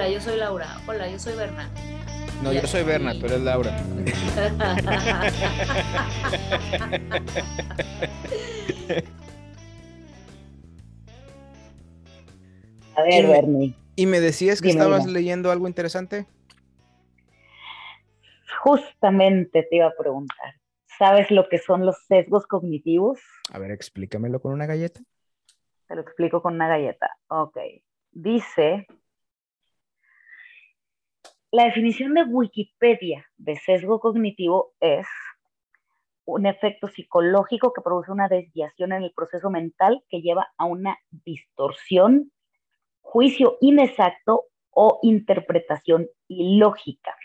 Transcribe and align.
Hola, 0.00 0.08
yo 0.08 0.20
soy 0.22 0.38
Laura. 0.38 0.66
Hola, 0.86 1.10
yo 1.10 1.18
soy 1.18 1.36
Berna. 1.36 1.68
No, 2.42 2.54
yo 2.54 2.66
soy 2.66 2.84
Berna, 2.84 3.12
tú 3.12 3.26
eres 3.26 3.42
Laura. 3.42 3.70
A 12.96 13.02
ver, 13.02 13.26
Bernie. 13.26 13.74
¿Y 13.94 14.06
me 14.06 14.20
decías 14.20 14.62
que 14.62 14.70
estabas 14.70 15.04
leyendo 15.04 15.50
algo 15.50 15.68
interesante? 15.68 16.24
Justamente 18.62 19.66
te 19.68 19.76
iba 19.76 19.88
a 19.88 19.94
preguntar. 19.98 20.54
¿Sabes 20.98 21.30
lo 21.30 21.46
que 21.50 21.58
son 21.58 21.84
los 21.84 22.06
sesgos 22.06 22.46
cognitivos? 22.46 23.20
A 23.52 23.58
ver, 23.58 23.70
explícamelo 23.70 24.40
con 24.40 24.54
una 24.54 24.64
galleta. 24.64 25.02
Te 25.88 25.94
lo 25.94 26.00
explico 26.00 26.40
con 26.40 26.54
una 26.54 26.68
galleta. 26.68 27.18
Ok. 27.28 27.58
Dice, 28.12 28.86
la 31.52 31.64
definición 31.64 32.14
de 32.14 32.22
Wikipedia 32.22 33.26
de 33.36 33.56
sesgo 33.56 33.98
cognitivo 33.98 34.72
es 34.78 35.06
un 36.24 36.46
efecto 36.46 36.86
psicológico 36.86 37.72
que 37.72 37.82
produce 37.82 38.12
una 38.12 38.28
desviación 38.28 38.92
en 38.92 39.02
el 39.02 39.12
proceso 39.12 39.50
mental 39.50 40.04
que 40.08 40.20
lleva 40.22 40.52
a 40.56 40.66
una 40.66 40.96
distorsión 41.10 42.30
juicio 43.00 43.56
inexacto 43.60 44.44
o 44.70 45.00
interpretación 45.02 46.08
ilógica. 46.28 47.16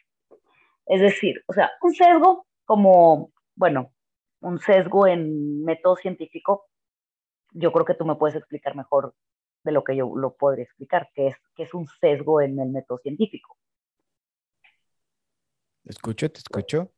Es 0.87 1.01
decir, 1.01 1.43
o 1.45 1.53
sea, 1.53 1.71
un 1.81 1.93
sesgo 1.93 2.47
como, 2.65 3.31
bueno, 3.55 3.91
un 4.41 4.57
sesgo 4.59 5.05
en 5.05 5.63
método 5.63 5.97
científico, 5.97 6.65
yo 7.51 7.71
creo 7.71 7.85
que 7.85 7.93
tú 7.93 8.05
me 8.05 8.15
puedes 8.15 8.35
explicar 8.35 8.75
mejor 8.75 9.13
de 9.63 9.71
lo 9.71 9.83
que 9.83 9.95
yo 9.95 10.11
lo 10.15 10.35
podría 10.35 10.63
explicar, 10.63 11.09
que 11.13 11.27
es, 11.27 11.35
que 11.55 11.63
es 11.63 11.73
un 11.75 11.87
sesgo 11.87 12.41
en 12.41 12.59
el 12.59 12.69
método 12.69 12.97
científico. 12.97 13.55
Te 15.85 15.91
escucho, 15.91 16.31
te 16.31 16.39
escucho. 16.39 16.91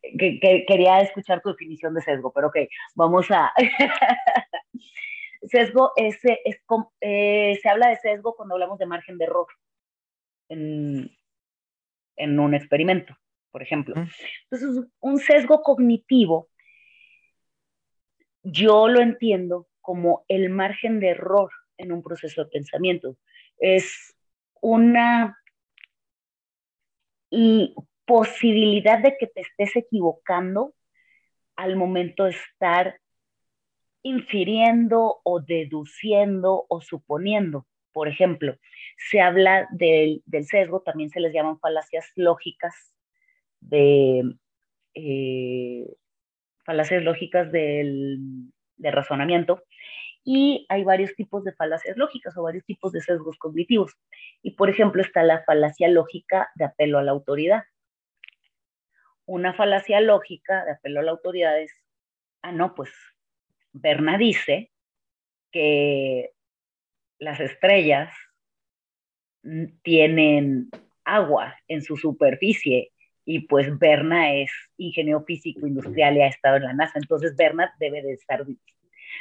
quería 0.00 1.00
escuchar 1.00 1.42
tu 1.42 1.50
definición 1.50 1.92
de 1.92 2.02
sesgo, 2.02 2.32
pero 2.32 2.48
ok, 2.48 2.56
vamos 2.94 3.26
a... 3.30 3.52
Sesgo 5.42 5.92
es, 5.96 6.18
es, 6.22 6.60
eh, 7.00 7.58
se 7.60 7.68
habla 7.68 7.88
de 7.88 7.96
sesgo 7.96 8.36
cuando 8.36 8.54
hablamos 8.54 8.78
de 8.78 8.84
margen 8.84 9.16
de 9.16 9.24
error 9.24 9.46
en, 10.50 11.10
en 12.16 12.38
un 12.38 12.54
experimento, 12.54 13.16
por 13.50 13.62
ejemplo. 13.62 13.94
Entonces, 14.50 14.84
un 15.00 15.18
sesgo 15.18 15.62
cognitivo, 15.62 16.50
yo 18.42 18.86
lo 18.86 19.00
entiendo 19.00 19.66
como 19.80 20.24
el 20.28 20.50
margen 20.50 21.00
de 21.00 21.08
error 21.08 21.50
en 21.78 21.90
un 21.90 22.02
proceso 22.02 22.44
de 22.44 22.50
pensamiento. 22.50 23.16
Es 23.58 24.14
una 24.60 25.39
posibilidad 28.04 28.98
de 28.98 29.16
que 29.18 29.26
te 29.26 29.42
estés 29.42 29.76
equivocando 29.76 30.74
al 31.56 31.76
momento 31.76 32.24
de 32.24 32.30
estar 32.30 33.00
infiriendo 34.02 35.20
o 35.22 35.40
deduciendo 35.40 36.64
o 36.68 36.80
suponiendo. 36.80 37.66
Por 37.92 38.08
ejemplo, 38.08 38.56
se 39.10 39.20
habla 39.20 39.68
del, 39.72 40.22
sesgo, 40.44 40.80
también 40.82 41.10
se 41.10 41.20
les 41.20 41.32
llaman 41.32 41.58
falacias 41.58 42.10
lógicas 42.14 42.74
de 43.60 44.22
eh, 44.94 45.86
falacias 46.64 47.02
lógicas 47.02 47.52
del, 47.52 48.18
de 48.76 48.90
razonamiento. 48.90 49.62
Y 50.24 50.66
hay 50.68 50.84
varios 50.84 51.14
tipos 51.14 51.44
de 51.44 51.52
falacias 51.52 51.96
lógicas 51.96 52.36
o 52.36 52.42
varios 52.42 52.64
tipos 52.64 52.92
de 52.92 53.00
sesgos 53.00 53.38
cognitivos. 53.38 53.96
Y 54.42 54.52
por 54.52 54.68
ejemplo 54.68 55.02
está 55.02 55.22
la 55.22 55.42
falacia 55.44 55.88
lógica 55.88 56.50
de 56.54 56.66
apelo 56.66 56.98
a 56.98 57.02
la 57.02 57.12
autoridad. 57.12 57.64
Una 59.24 59.54
falacia 59.54 60.00
lógica 60.00 60.64
de 60.64 60.72
apelo 60.72 61.00
a 61.00 61.02
la 61.04 61.12
autoridad 61.12 61.60
es, 61.60 61.72
ah, 62.42 62.52
no, 62.52 62.74
pues 62.74 62.90
Berna 63.72 64.18
dice 64.18 64.70
que 65.52 66.32
las 67.18 67.40
estrellas 67.40 68.12
tienen 69.82 70.70
agua 71.04 71.56
en 71.68 71.82
su 71.82 71.96
superficie 71.96 72.92
y 73.24 73.40
pues 73.40 73.78
Berna 73.78 74.34
es 74.34 74.50
ingeniero 74.76 75.24
físico 75.24 75.66
industrial 75.66 76.16
y 76.16 76.22
ha 76.22 76.28
estado 76.28 76.56
en 76.56 76.64
la 76.64 76.72
NASA, 76.72 76.98
entonces 76.98 77.36
Berna 77.36 77.72
debe 77.78 78.02
de 78.02 78.14
estar, 78.14 78.44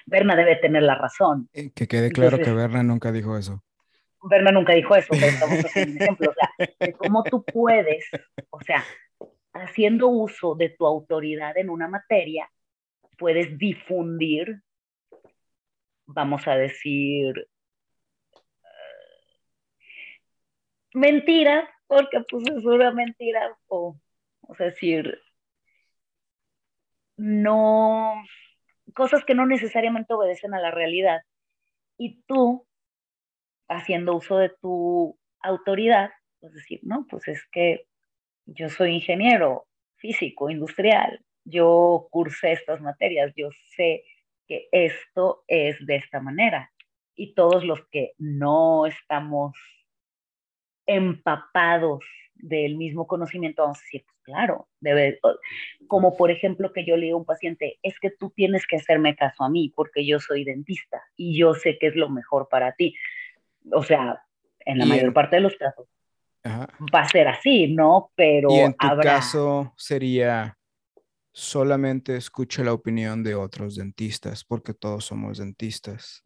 Berna 0.05 0.35
debe 0.35 0.55
tener 0.57 0.83
la 0.83 0.95
razón. 0.95 1.49
Eh, 1.53 1.71
que 1.71 1.87
quede 1.87 2.11
claro 2.11 2.37
que 2.37 2.51
Berna 2.51 2.83
nunca 2.83 3.11
dijo 3.11 3.37
eso. 3.37 3.63
Berna 4.21 4.51
nunca 4.51 4.73
dijo 4.73 4.95
eso, 4.95 5.07
pero 5.11 5.27
estamos 5.27 5.59
haciendo 5.65 5.91
un 5.93 6.01
ejemplo, 6.01 6.31
o 6.31 6.33
sea, 6.33 6.49
de 6.79 6.93
cómo 6.93 7.23
tú 7.23 7.43
puedes, 7.43 8.05
o 8.49 8.61
sea, 8.61 8.83
haciendo 9.53 10.07
uso 10.07 10.55
de 10.55 10.69
tu 10.69 10.85
autoridad 10.85 11.57
en 11.57 11.69
una 11.69 11.87
materia, 11.87 12.49
puedes 13.17 13.57
difundir, 13.57 14.61
vamos 16.05 16.47
a 16.47 16.55
decir, 16.55 17.47
uh, 18.33 18.67
mentira, 20.93 21.69
porque 21.87 22.23
pues 22.29 22.47
es 22.47 22.65
una 22.65 22.91
mentira, 22.91 23.57
o, 23.67 23.99
o 24.41 24.55
sea, 24.55 24.67
decir, 24.67 25.19
no, 27.17 28.23
cosas 28.93 29.23
que 29.25 29.35
no 29.35 29.45
necesariamente 29.45 30.13
obedecen 30.13 30.53
a 30.53 30.61
la 30.61 30.71
realidad. 30.71 31.21
Y 31.97 32.21
tú, 32.27 32.65
haciendo 33.67 34.15
uso 34.15 34.37
de 34.37 34.49
tu 34.61 35.17
autoridad, 35.41 36.11
pues 36.39 36.53
decir, 36.53 36.79
no, 36.83 37.05
pues 37.09 37.27
es 37.27 37.45
que 37.51 37.85
yo 38.45 38.69
soy 38.69 38.95
ingeniero 38.95 39.67
físico, 39.97 40.49
industrial, 40.49 41.23
yo 41.43 42.07
cursé 42.11 42.53
estas 42.53 42.81
materias, 42.81 43.33
yo 43.35 43.49
sé 43.75 44.03
que 44.47 44.67
esto 44.71 45.43
es 45.47 45.85
de 45.85 45.97
esta 45.97 46.19
manera. 46.19 46.71
Y 47.15 47.33
todos 47.33 47.63
los 47.63 47.85
que 47.91 48.13
no 48.17 48.85
estamos 48.85 49.53
empapados 50.85 52.03
del 52.33 52.77
mismo 52.77 53.05
conocimiento, 53.05 53.63
vamos 53.63 53.79
a 53.79 53.81
decir, 53.81 54.05
pues 54.05 54.17
claro, 54.29 54.67
debe, 54.79 55.19
como 55.87 56.15
por 56.15 56.29
ejemplo 56.31 56.71
que 56.71 56.85
yo 56.85 56.95
le 56.95 57.07
digo 57.07 57.17
a 57.17 57.21
un 57.21 57.25
paciente, 57.25 57.79
es 57.81 57.99
que 57.99 58.11
tú 58.11 58.31
tienes 58.35 58.67
que 58.67 58.77
hacerme 58.77 59.15
caso 59.15 59.43
a 59.43 59.49
mí 59.49 59.73
porque 59.75 60.05
yo 60.05 60.19
soy 60.19 60.43
dentista 60.43 61.01
y 61.15 61.37
yo 61.37 61.53
sé 61.53 61.77
que 61.79 61.87
es 61.87 61.95
lo 61.95 62.09
mejor 62.09 62.47
para 62.49 62.73
ti. 62.73 62.95
O 63.71 63.83
sea, 63.83 64.23
en 64.59 64.77
la 64.77 64.85
mayor 64.85 65.13
parte 65.13 65.37
de 65.37 65.41
los 65.41 65.55
casos 65.55 65.87
va 66.45 67.01
a 67.01 67.09
ser 67.09 67.27
así, 67.27 67.67
¿no? 67.73 68.11
Pero 68.15 68.49
y 68.51 68.59
en 68.59 68.73
tu 68.73 68.87
caso 69.01 69.73
sería 69.77 70.57
solamente 71.31 72.15
escuche 72.15 72.63
la 72.63 72.73
opinión 72.73 73.23
de 73.23 73.35
otros 73.35 73.75
dentistas, 73.75 74.43
porque 74.43 74.73
todos 74.73 75.05
somos 75.05 75.37
dentistas. 75.37 76.23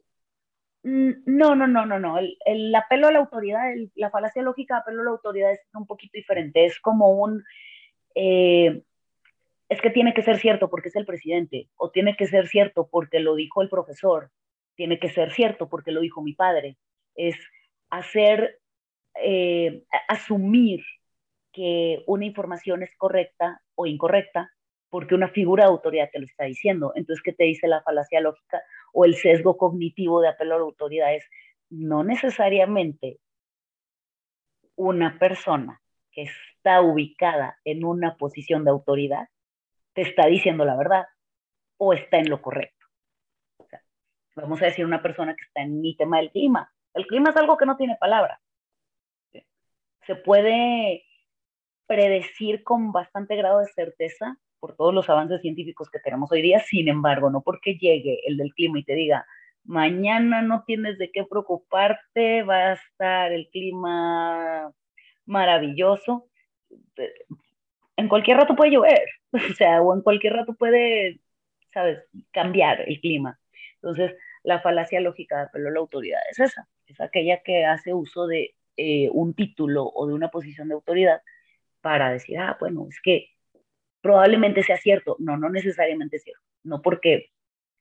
Mm, 0.84 1.12
no, 1.26 1.54
no, 1.54 1.66
no, 1.66 1.86
no, 1.86 1.98
no. 1.98 2.18
El, 2.18 2.74
apelo 2.74 3.08
a 3.08 3.12
la 3.12 3.20
autoridad, 3.20 3.62
la 3.94 4.10
falacia 4.10 4.42
lógica 4.42 4.74
de 4.74 4.80
apelo 4.80 5.00
a 5.00 5.04
la 5.04 5.10
autoridad 5.12 5.52
es 5.52 5.60
un 5.72 5.86
poquito 5.86 6.12
diferente. 6.14 6.66
Es 6.66 6.78
como 6.80 7.10
un, 7.10 7.42
eh, 8.14 8.82
es 9.68 9.80
que 9.80 9.90
tiene 9.90 10.14
que 10.14 10.22
ser 10.22 10.38
cierto 10.38 10.70
porque 10.70 10.88
es 10.88 10.96
el 10.96 11.06
presidente, 11.06 11.68
o 11.76 11.90
tiene 11.90 12.16
que 12.16 12.26
ser 12.26 12.48
cierto 12.48 12.88
porque 12.90 13.20
lo 13.20 13.34
dijo 13.34 13.62
el 13.62 13.68
profesor, 13.68 14.30
tiene 14.76 14.98
que 14.98 15.08
ser 15.08 15.32
cierto 15.32 15.68
porque 15.68 15.92
lo 15.92 16.00
dijo 16.00 16.22
mi 16.22 16.34
padre. 16.34 16.76
Es 17.14 17.36
hacer, 17.90 18.60
eh, 19.20 19.84
asumir 20.08 20.84
que 21.52 22.02
una 22.06 22.24
información 22.24 22.82
es 22.82 22.90
correcta 22.96 23.62
o 23.74 23.86
incorrecta 23.86 24.50
porque 24.90 25.14
una 25.14 25.28
figura 25.28 25.64
de 25.64 25.70
autoridad 25.70 26.10
te 26.12 26.18
lo 26.18 26.26
está 26.26 26.44
diciendo. 26.44 26.92
Entonces, 26.94 27.22
¿qué 27.22 27.32
te 27.32 27.44
dice 27.44 27.66
la 27.68 27.82
falacia 27.82 28.20
lógica 28.20 28.62
o 28.92 29.04
el 29.04 29.16
sesgo 29.16 29.56
cognitivo 29.56 30.20
de 30.20 30.28
apelo 30.28 30.54
a 30.54 30.58
la 30.58 30.64
autoridad? 30.64 31.14
Es 31.14 31.24
no 31.70 32.04
necesariamente 32.04 33.18
una 34.76 35.18
persona 35.18 35.80
que 36.12 36.28
está 36.64 36.80
ubicada 36.80 37.58
en 37.64 37.84
una 37.84 38.16
posición 38.16 38.64
de 38.64 38.70
autoridad 38.70 39.28
te 39.92 40.00
está 40.00 40.26
diciendo 40.26 40.64
la 40.64 40.76
verdad 40.76 41.04
o 41.76 41.92
está 41.92 42.16
en 42.16 42.30
lo 42.30 42.40
correcto. 42.40 42.86
vamos 44.34 44.62
a 44.62 44.64
decir 44.64 44.84
una 44.86 45.02
persona 45.02 45.36
que 45.36 45.44
está 45.44 45.60
en 45.60 45.80
mi 45.82 45.94
tema 45.94 46.18
del 46.18 46.30
clima. 46.30 46.72
El 46.94 47.06
clima 47.06 47.30
es 47.30 47.36
algo 47.36 47.58
que 47.58 47.66
no 47.66 47.76
tiene 47.76 47.96
palabra. 48.00 48.40
Se 50.06 50.16
puede 50.16 51.04
predecir 51.86 52.64
con 52.64 52.92
bastante 52.92 53.36
grado 53.36 53.60
de 53.60 53.66
certeza 53.66 54.38
por 54.58 54.74
todos 54.74 54.94
los 54.94 55.10
avances 55.10 55.42
científicos 55.42 55.90
que 55.90 56.00
tenemos 56.00 56.32
hoy 56.32 56.40
día, 56.40 56.60
sin 56.60 56.88
embargo, 56.88 57.30
no 57.30 57.42
porque 57.42 57.76
llegue 57.76 58.20
el 58.26 58.38
del 58.38 58.54
clima 58.54 58.78
y 58.78 58.84
te 58.84 58.94
diga, 58.94 59.26
mañana 59.64 60.40
no 60.40 60.64
tienes 60.64 60.96
de 60.96 61.12
qué 61.12 61.24
preocuparte, 61.24 62.42
va 62.42 62.70
a 62.70 62.72
estar 62.72 63.32
el 63.32 63.48
clima 63.50 64.72
maravilloso, 65.26 66.28
en 67.96 68.08
cualquier 68.08 68.38
rato 68.38 68.56
puede 68.56 68.72
llover, 68.72 69.08
o 69.32 69.54
sea, 69.54 69.82
o 69.82 69.94
en 69.94 70.02
cualquier 70.02 70.34
rato 70.34 70.54
puede, 70.54 71.20
sabes, 71.72 72.00
cambiar 72.32 72.82
el 72.88 73.00
clima. 73.00 73.38
Entonces, 73.76 74.14
La 74.42 74.60
falacia 74.60 75.00
lógica 75.00 75.36
de 75.38 75.42
apelo 75.44 75.70
la 75.70 75.80
autoridad 75.80 76.20
es 76.30 76.38
esa, 76.40 76.68
es 76.86 77.00
aquella 77.00 77.42
que 77.42 77.64
hace 77.64 77.94
uso 77.94 78.26
de 78.26 78.54
eh, 78.76 79.08
un 79.12 79.34
título 79.34 79.84
o 79.86 80.06
de 80.06 80.14
una 80.14 80.30
posición 80.30 80.68
de 80.68 80.74
autoridad 80.74 81.22
para 81.80 82.10
decir, 82.10 82.38
ah, 82.38 82.56
bueno, 82.60 82.86
es 82.88 83.00
que 83.02 83.30
probablemente 84.00 84.62
sea 84.62 84.76
cierto. 84.76 85.16
No, 85.18 85.36
no 85.38 85.48
necesariamente 85.50 86.16
es 86.16 86.24
cierto. 86.24 86.42
No 86.62 86.82
porque, 86.82 87.30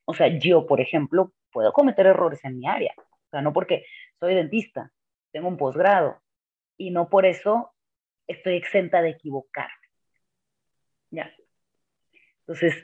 o 0.05 0.13
sea, 0.13 0.27
yo, 0.39 0.65
por 0.67 0.81
ejemplo, 0.81 1.33
puedo 1.51 1.73
cometer 1.73 2.05
errores 2.07 2.43
en 2.45 2.59
mi 2.59 2.67
área. 2.67 2.93
O 2.97 3.29
sea, 3.31 3.41
no 3.41 3.53
porque 3.53 3.85
soy 4.19 4.35
dentista, 4.35 4.91
tengo 5.31 5.49
un 5.49 5.57
posgrado 5.57 6.21
y 6.77 6.91
no 6.91 7.09
por 7.09 7.25
eso 7.25 7.72
estoy 8.27 8.55
exenta 8.55 9.01
de 9.01 9.09
equivocarme. 9.11 9.73
Ya. 11.11 11.33
Entonces, 12.39 12.75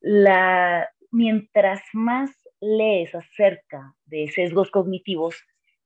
la, 0.00 0.88
mientras 1.10 1.82
más 1.92 2.30
lees 2.60 3.14
acerca 3.14 3.94
de 4.04 4.28
sesgos 4.28 4.70
cognitivos, 4.70 5.36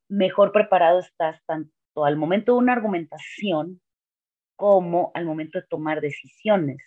mejor 0.08 0.52
preparado 0.52 1.00
estás 1.00 1.40
tanto 1.46 1.72
al 2.04 2.16
momento 2.16 2.52
de 2.52 2.58
una 2.58 2.72
argumentación 2.72 3.80
como 4.56 5.10
al 5.14 5.24
momento 5.24 5.60
de 5.60 5.66
tomar 5.66 6.00
decisiones. 6.00 6.78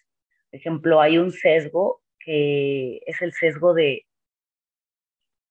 Por 0.49 0.59
ejemplo, 0.59 1.01
hay 1.01 1.17
un 1.17 1.31
sesgo 1.31 2.01
que 2.19 3.01
es 3.05 3.21
el 3.21 3.33
sesgo 3.33 3.73
de, 3.73 4.05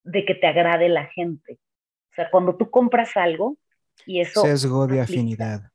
de 0.05 0.25
que 0.25 0.34
te 0.34 0.46
agrade 0.46 0.88
la 0.88 1.06
gente. 1.06 1.58
O 2.12 2.14
sea, 2.14 2.31
cuando 2.31 2.56
tú 2.56 2.70
compras 2.70 3.17
algo 3.17 3.56
y 4.06 4.20
eso... 4.20 4.43
Sesgo 4.43 4.87
de 4.87 5.00
afinidad. 5.00 5.70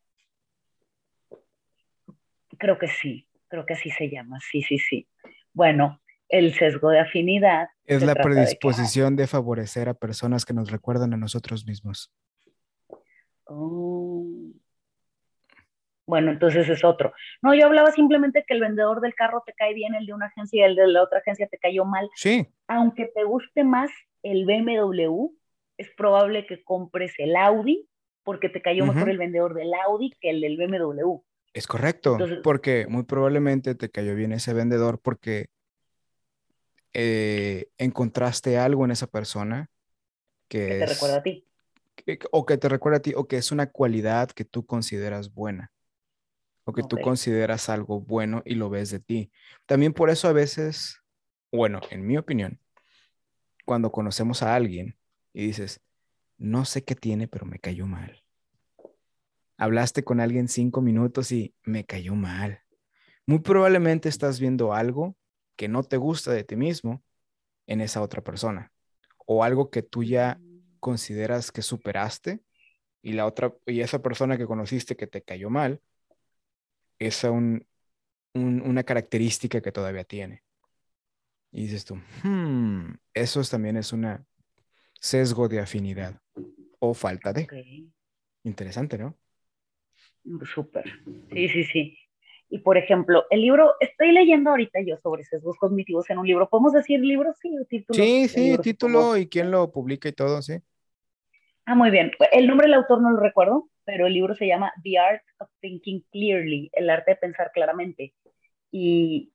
Creo 2.62 2.78
que 2.78 2.88
sí, 2.88 3.28
creo 3.48 3.66
que 3.66 3.74
así 3.74 3.90
se 3.90 4.08
llama, 4.08 4.38
sí, 4.40 4.62
sí, 4.62 4.78
sí. 4.78 5.08
Bueno, 5.52 6.00
el 6.30 6.54
sesgo 6.54 6.92
de 6.92 7.00
afinidad. 7.00 7.70
Es 7.86 8.04
la 8.04 8.14
predisposición 8.14 9.16
de, 9.16 9.26
favorecer 9.26 9.90
a 9.90 9.96
personas 9.96 10.46
que 10.46 10.54
nos 10.54 10.70
recuerdan 10.70 11.12
a 11.16 11.18
nosotros 11.18 11.66
mismos. 11.66 12.14
Oh. 13.46 14.28
Bueno, 16.06 16.30
entonces 16.30 16.70
es 16.70 16.84
otro. 16.84 17.14
No, 17.42 17.56
yo 17.56 17.66
hablaba 17.66 17.92
simplemente 17.94 18.46
que 18.48 18.54
el 18.54 18.62
vendedor 18.62 19.02
del 19.02 19.16
carro 19.16 19.42
te 19.44 19.54
cae 19.54 19.74
bien, 19.74 19.96
el 19.96 20.06
de 20.06 20.14
una 20.14 20.28
agencia 20.28 20.62
y 20.62 20.70
el 20.70 20.76
de 20.76 20.86
la 20.86 21.02
otra 21.02 21.18
agencia 21.18 21.48
te 21.48 21.58
cayó 21.58 21.84
mal. 21.84 22.12
Sí. 22.14 22.48
Aunque 22.68 23.08
te 23.08 23.24
guste 23.24 23.64
más 23.64 23.90
el 24.22 24.46
BMW, 24.46 25.32
es 25.78 25.90
probable 25.98 26.46
que 26.46 26.64
compres 26.64 27.16
el 27.18 27.36
Audi 27.36 27.90
porque 28.22 28.50
te 28.50 28.62
cayó 28.62 28.86
mejor 28.86 29.10
el 29.10 29.18
vendedor 29.18 29.56
del 29.56 29.74
Audi 29.74 30.14
que 30.22 30.30
el 30.30 30.42
del 30.42 30.58
BMW. 30.58 31.24
Es 31.54 31.68
correcto, 31.68 32.18
porque 32.44 32.88
muy 32.88 33.04
probablemente 33.04 33.76
te 33.76 33.90
cayó 33.90 34.16
bien 34.16 34.32
ese 34.32 34.54
vendedor 34.54 35.00
porque 35.00 35.48
eh, 36.94 37.70
encontraste 37.78 38.58
algo 38.58 38.86
en 38.86 38.92
esa 38.92 39.08
persona 39.08 39.70
que, 40.48 40.68
te 40.80 40.86
recuerda 40.86 41.18
a 41.18 41.24
ti. 41.24 41.46
o 42.32 42.46
que 42.46 42.58
te 42.58 42.70
recuerda 42.70 42.98
a 42.98 43.02
ti, 43.02 43.14
o 43.16 43.28
que 43.28 43.38
es 43.38 43.52
una 43.52 43.68
cualidad 43.68 44.32
que 44.32 44.46
tú 44.46 44.66
consideras 44.66 45.34
buena, 45.34 45.72
o 46.64 46.74
que 46.74 46.84
tú 46.84 46.98
consideras 47.02 47.70
algo 47.70 48.02
bueno 48.02 48.42
y 48.46 48.56
lo 48.56 48.70
ves 48.70 48.92
de 48.92 49.00
ti. 49.00 49.32
También 49.66 49.94
por 49.94 50.10
eso 50.10 50.28
a 50.28 50.34
veces, 50.34 51.02
bueno, 51.52 51.82
en 51.90 52.06
mi 52.06 52.18
opinión, 52.18 52.60
cuando 53.66 53.92
conocemos 53.92 54.42
a 54.44 54.56
alguien 54.56 54.98
y 55.34 55.48
dices, 55.48 55.82
no 56.38 56.66
sé 56.66 56.84
qué 56.84 56.96
tiene, 56.96 57.28
pero 57.28 57.46
me 57.46 57.60
cayó 57.60 57.86
mal. 57.86 58.24
Hablaste 59.62 60.04
con 60.04 60.20
alguien 60.20 60.48
cinco 60.48 60.82
minutos 60.82 61.32
y 61.32 61.54
me 61.62 61.86
cayó 61.86 62.16
mal. 62.16 62.62
Muy 63.28 63.42
probablemente 63.42 64.10
estás 64.10 64.40
viendo 64.40 64.74
algo 64.74 65.16
que 65.56 65.68
no 65.68 65.84
te 65.84 65.98
gusta 65.98 66.32
de 66.32 66.44
ti 66.44 66.56
mismo 66.56 67.04
en 67.68 67.80
esa 67.80 68.02
otra 68.02 68.24
persona 68.24 68.72
o 69.28 69.44
algo 69.44 69.70
que 69.70 69.84
tú 69.84 70.04
ya 70.04 70.42
consideras 70.80 71.52
que 71.52 71.62
superaste 71.62 72.42
y 73.04 73.14
la 73.14 73.28
otra 73.28 73.54
y 73.68 73.82
esa 73.82 74.02
persona 74.02 74.36
que 74.36 74.48
conociste 74.48 74.96
que 74.96 75.06
te 75.06 75.22
cayó 75.22 75.52
mal 75.52 75.80
es 76.98 77.24
una 78.34 78.84
característica 78.84 79.62
que 79.62 79.72
todavía 79.72 80.06
tiene. 80.06 80.44
Y 81.52 81.66
dices 81.68 81.86
tú, 81.86 82.02
hmm, 82.24 82.96
eso 83.14 83.44
también 83.44 83.78
es 83.78 83.94
una 83.94 84.26
sesgo 85.00 85.48
de 85.48 85.60
afinidad 85.60 86.20
o 86.80 86.96
falta 86.96 87.32
de. 87.32 87.46
Interesante, 88.44 88.98
¿no? 88.98 89.21
Súper. 90.54 90.86
Sí, 91.32 91.50
sí, 91.50 91.64
sí. 91.66 91.98
Y 92.50 92.60
por 92.60 92.78
ejemplo, 92.78 93.26
el 93.30 93.42
libro, 93.42 93.74
estoy 93.80 94.12
leyendo 94.12 94.50
ahorita 94.50 94.82
yo 94.86 94.98
sobre 94.98 95.24
sesgos 95.24 95.58
cognitivos 95.58 96.10
en 96.10 96.18
un 96.18 96.28
libro. 96.28 96.50
¿Podemos 96.50 96.74
decir 96.74 97.00
libro? 97.00 97.34
Sí, 97.42 97.50
título. 97.70 98.04
Sí, 98.04 98.28
sí, 98.28 98.58
título 98.62 99.16
y 99.16 99.28
quién 99.28 99.52
lo 99.52 99.72
publica 99.72 100.10
y 100.10 100.14
todo, 100.14 100.42
sí. 100.42 100.56
Ah, 101.66 101.76
muy 101.76 101.92
bien. 101.92 102.12
El 102.34 102.48
nombre 102.48 102.68
del 102.68 102.74
autor 102.74 103.02
no 103.02 103.12
lo 103.12 103.22
recuerdo, 103.22 103.70
pero 103.86 104.08
el 104.08 104.14
libro 104.14 104.36
se 104.36 104.48
llama 104.48 104.74
The 104.84 104.98
Art 104.98 105.24
of 105.40 105.50
Thinking 105.62 106.06
Clearly, 106.12 106.70
el 106.74 106.90
arte 106.90 107.12
de 107.12 107.18
pensar 107.18 107.52
claramente. 107.54 108.14
Y 108.70 109.32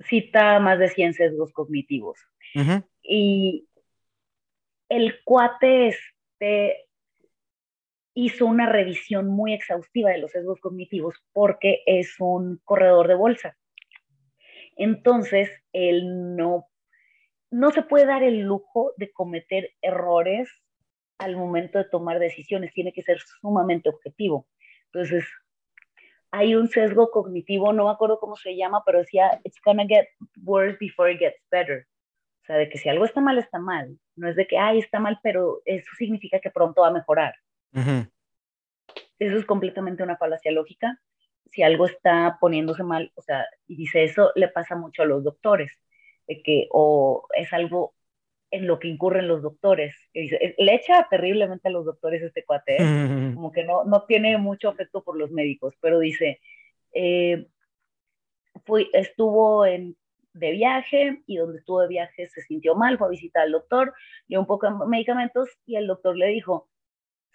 cita 0.00 0.60
más 0.60 0.78
de 0.78 0.88
100 0.88 1.14
sesgos 1.14 1.52
cognitivos. 1.52 2.18
Y 3.02 3.68
el 4.88 5.22
cuate 5.24 5.88
este 5.88 6.85
hizo 8.16 8.46
una 8.46 8.64
revisión 8.64 9.28
muy 9.28 9.52
exhaustiva 9.52 10.10
de 10.10 10.18
los 10.18 10.30
sesgos 10.30 10.58
cognitivos 10.58 11.22
porque 11.34 11.82
es 11.84 12.18
un 12.18 12.58
corredor 12.64 13.08
de 13.08 13.14
bolsa. 13.14 13.58
Entonces, 14.74 15.50
él 15.74 16.34
no, 16.34 16.66
no 17.50 17.70
se 17.72 17.82
puede 17.82 18.06
dar 18.06 18.22
el 18.22 18.40
lujo 18.40 18.94
de 18.96 19.12
cometer 19.12 19.70
errores 19.82 20.48
al 21.18 21.36
momento 21.36 21.76
de 21.76 21.84
tomar 21.84 22.18
decisiones, 22.18 22.72
tiene 22.72 22.94
que 22.94 23.02
ser 23.02 23.20
sumamente 23.20 23.90
objetivo. 23.90 24.48
Entonces, 24.86 25.26
hay 26.30 26.54
un 26.54 26.68
sesgo 26.68 27.10
cognitivo, 27.10 27.74
no 27.74 27.84
me 27.84 27.90
acuerdo 27.90 28.18
cómo 28.18 28.36
se 28.36 28.56
llama, 28.56 28.82
pero 28.86 29.00
decía, 29.00 29.40
it's 29.44 29.60
gonna 29.62 29.86
get 29.86 30.08
worse 30.42 30.78
before 30.80 31.12
it 31.12 31.18
gets 31.18 31.42
better. 31.50 31.86
O 32.42 32.46
sea, 32.46 32.56
de 32.56 32.70
que 32.70 32.78
si 32.78 32.88
algo 32.88 33.04
está 33.04 33.20
mal, 33.20 33.36
está 33.38 33.58
mal. 33.58 33.98
No 34.14 34.26
es 34.26 34.36
de 34.36 34.46
que, 34.46 34.56
ay, 34.56 34.78
está 34.78 35.00
mal, 35.00 35.18
pero 35.22 35.60
eso 35.66 35.90
significa 35.98 36.40
que 36.40 36.50
pronto 36.50 36.80
va 36.80 36.88
a 36.88 36.92
mejorar. 36.92 37.34
Eso 39.18 39.36
es 39.36 39.44
completamente 39.44 40.02
una 40.02 40.16
falacia 40.16 40.50
lógica. 40.50 41.00
Si 41.50 41.62
algo 41.62 41.86
está 41.86 42.38
poniéndose 42.40 42.82
mal, 42.82 43.12
o 43.14 43.22
sea, 43.22 43.46
y 43.66 43.76
dice 43.76 44.04
eso, 44.04 44.32
le 44.34 44.48
pasa 44.48 44.76
mucho 44.76 45.02
a 45.02 45.06
los 45.06 45.24
doctores, 45.24 45.72
de 46.26 46.42
que 46.42 46.68
o 46.70 47.26
es 47.36 47.52
algo 47.52 47.94
en 48.50 48.66
lo 48.66 48.78
que 48.78 48.88
incurren 48.88 49.28
los 49.28 49.42
doctores. 49.42 49.96
le 50.12 50.74
echa 50.74 51.06
terriblemente 51.10 51.68
a 51.68 51.72
los 51.72 51.84
doctores 51.84 52.22
este 52.22 52.44
cuate, 52.44 52.76
¿eh? 52.76 53.32
como 53.34 53.52
que 53.52 53.64
no, 53.64 53.84
no 53.84 54.04
tiene 54.04 54.38
mucho 54.38 54.68
afecto 54.68 55.02
por 55.02 55.16
los 55.16 55.30
médicos, 55.30 55.74
pero 55.80 55.98
dice, 55.98 56.40
eh, 56.92 57.46
fui, 58.64 58.88
estuvo 58.92 59.66
en, 59.66 59.96
de 60.32 60.52
viaje 60.52 61.22
y 61.26 61.36
donde 61.36 61.58
estuvo 61.58 61.80
de 61.80 61.88
viaje 61.88 62.28
se 62.28 62.42
sintió 62.42 62.74
mal, 62.74 62.98
fue 62.98 63.08
a 63.08 63.10
visitar 63.10 63.42
al 63.42 63.52
doctor, 63.52 63.94
dio 64.28 64.40
un 64.40 64.46
poco 64.46 64.70
de 64.70 64.86
medicamentos 64.86 65.48
y 65.66 65.76
el 65.76 65.86
doctor 65.86 66.16
le 66.16 66.28
dijo, 66.28 66.68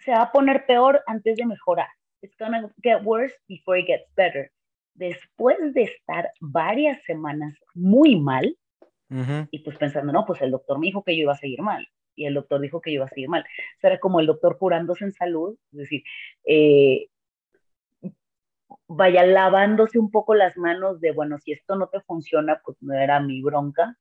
se 0.04 0.10
va 0.10 0.22
a 0.22 0.32
poner 0.32 0.66
peor 0.66 1.02
antes 1.06 1.36
de 1.36 1.46
mejorar. 1.46 1.88
It's 2.22 2.36
gonna 2.38 2.72
get 2.82 3.02
worse 3.02 3.34
before 3.48 3.78
it 3.78 3.86
gets 3.86 4.12
better. 4.14 4.50
Después 4.94 5.56
de 5.74 5.82
estar 5.84 6.30
varias 6.40 7.02
semanas 7.04 7.58
muy 7.74 8.16
mal, 8.16 8.56
y 9.50 9.58
pues 9.58 9.76
pensando, 9.76 10.10
no, 10.10 10.24
pues 10.24 10.40
el 10.40 10.50
doctor 10.50 10.78
me 10.78 10.86
dijo 10.86 11.04
que 11.04 11.14
yo 11.14 11.22
iba 11.22 11.32
a 11.32 11.36
seguir 11.36 11.60
mal, 11.60 11.86
y 12.14 12.24
el 12.24 12.34
doctor 12.34 12.60
dijo 12.60 12.80
que 12.80 12.90
yo 12.90 12.96
iba 12.96 13.04
a 13.04 13.08
seguir 13.08 13.28
mal. 13.28 13.42
O 13.42 13.80
sea, 13.80 13.90
era 13.90 14.00
como 14.00 14.20
el 14.20 14.26
doctor 14.26 14.56
curándose 14.58 15.04
en 15.04 15.12
salud, 15.12 15.58
es 15.72 15.78
decir, 15.78 16.02
eh, 16.46 17.08
vaya 18.86 19.24
lavándose 19.24 19.98
un 19.98 20.10
poco 20.10 20.34
las 20.34 20.56
manos 20.56 21.00
de, 21.00 21.12
bueno, 21.12 21.38
si 21.38 21.52
esto 21.52 21.76
no 21.76 21.88
te 21.88 22.00
funciona, 22.00 22.60
pues 22.64 22.76
no 22.80 22.94
era 22.94 23.20
mi 23.20 23.42
bronca. 23.42 23.96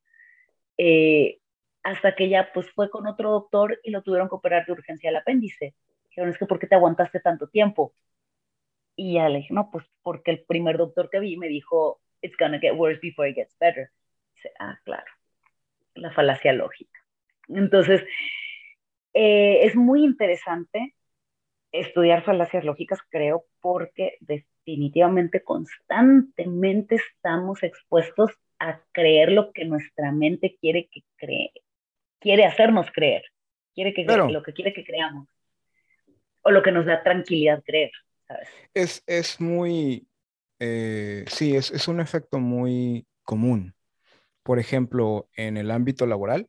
Eh, 0.77 1.39
hasta 1.83 2.15
que 2.15 2.29
ya 2.29 2.51
pues 2.53 2.69
fue 2.71 2.89
con 2.89 3.07
otro 3.07 3.31
doctor 3.31 3.79
y 3.83 3.91
lo 3.91 4.01
tuvieron 4.03 4.29
que 4.29 4.35
operar 4.35 4.65
de 4.65 4.73
urgencia 4.73 5.09
al 5.09 5.17
apéndice. 5.17 5.73
Dijeron, 6.11 6.29
es 6.29 6.37
que 6.37 6.45
¿por 6.45 6.59
qué 6.59 6.67
te 6.67 6.75
aguantaste 6.75 7.21
tanto 7.21 7.47
tiempo? 7.47 7.93
Y 8.97 9.13
ya 9.13 9.29
le 9.29 9.37
dije, 9.39 9.53
no, 9.53 9.71
pues 9.71 9.85
porque 10.03 10.31
el 10.31 10.43
primer 10.43 10.77
doctor 10.77 11.09
que 11.09 11.21
vi 11.21 11.37
me 11.37 11.47
dijo, 11.47 12.01
it's 12.21 12.35
gonna 12.37 12.59
get 12.59 12.75
worse 12.75 12.99
before 13.01 13.29
it 13.29 13.35
gets 13.35 13.57
better. 13.59 13.89
Dice, 14.35 14.51
ah, 14.59 14.77
claro, 14.83 15.09
la 15.95 16.11
falacia 16.11 16.51
lógica. 16.51 16.99
Entonces, 17.47 18.03
eh, 19.13 19.65
es 19.65 19.75
muy 19.75 20.03
interesante 20.03 20.95
estudiar 21.71 22.23
falacias 22.23 22.65
lógicas, 22.65 22.99
creo, 23.09 23.45
porque 23.61 24.17
definitivamente 24.19 25.43
constantemente 25.43 26.95
estamos 26.95 27.63
expuestos 27.63 28.31
a 28.59 28.81
creer 28.91 29.31
lo 29.31 29.53
que 29.53 29.63
nuestra 29.63 30.11
mente 30.11 30.57
quiere 30.59 30.89
que 30.91 31.03
cree, 31.15 31.53
quiere 32.19 32.43
hacernos 32.43 32.91
creer, 32.91 33.23
quiere 33.73 33.93
que 33.93 34.03
lo 34.03 34.43
que 34.43 34.53
quiere 34.53 34.73
que 34.73 34.83
creamos 34.83 35.29
o 36.41 36.51
lo 36.51 36.63
que 36.63 36.71
nos 36.71 36.85
da 36.85 37.03
tranquilidad 37.03 37.63
creer. 37.63 37.91
Es, 38.73 39.03
es 39.07 39.39
muy, 39.41 40.07
eh, 40.59 41.25
sí, 41.27 41.55
es, 41.55 41.71
es 41.71 41.87
un 41.87 41.99
efecto 41.99 42.39
muy 42.39 43.05
común. 43.23 43.75
Por 44.43 44.59
ejemplo, 44.59 45.29
en 45.35 45.57
el 45.57 45.69
ámbito 45.71 46.05
laboral, 46.05 46.47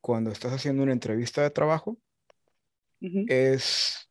cuando 0.00 0.30
estás 0.30 0.52
haciendo 0.52 0.82
una 0.82 0.92
entrevista 0.92 1.42
de 1.42 1.50
trabajo, 1.50 1.98
es 3.28 4.08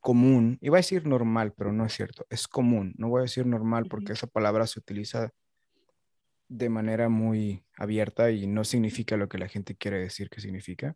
común, 0.00 0.58
iba 0.60 0.76
a 0.76 0.78
decir 0.78 1.06
normal, 1.06 1.52
pero 1.56 1.72
no 1.72 1.84
es 1.84 1.92
cierto, 1.92 2.26
es 2.30 2.46
común, 2.46 2.94
no 2.96 3.08
voy 3.08 3.20
a 3.20 3.22
decir 3.22 3.46
normal 3.46 3.86
porque 3.90 4.12
esa 4.12 4.28
palabra 4.28 4.66
se 4.66 4.78
utiliza 4.78 5.32
de 6.48 6.68
manera 6.68 7.08
muy 7.08 7.64
abierta 7.76 8.30
y 8.30 8.46
no 8.46 8.64
significa 8.64 9.16
lo 9.16 9.28
que 9.28 9.38
la 9.38 9.48
gente 9.48 9.74
quiere 9.76 9.98
decir 9.98 10.30
que 10.30 10.40
significa. 10.40 10.94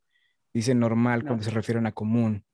Dice 0.52 0.74
normal 0.74 1.24
cuando 1.24 1.42
se 1.42 1.50
refieren 1.50 1.86
a 1.86 1.92
común, 1.92 2.44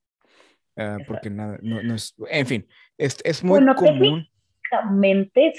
ah, 0.77 0.99
porque 1.07 1.31
nada, 1.31 1.59
no, 1.63 1.95
es, 1.95 2.15
en 2.31 2.47
fin, 2.47 2.69
es, 2.99 3.19
es 3.25 3.43
muy 3.43 3.65
común. 3.75 4.29
Técnicamente, 4.69 5.53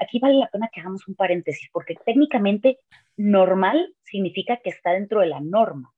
aquí 0.00 0.18
vale 0.18 0.34
la 0.34 0.48
pena 0.48 0.68
que 0.72 0.80
hagamos 0.80 1.06
un 1.06 1.14
paréntesis, 1.14 1.68
porque 1.72 1.94
técnicamente 2.04 2.78
normal 3.16 3.94
significa 4.02 4.58
que 4.62 4.70
está 4.70 4.92
dentro 4.92 5.20
de 5.20 5.26
la 5.26 5.40
norma. 5.40 5.92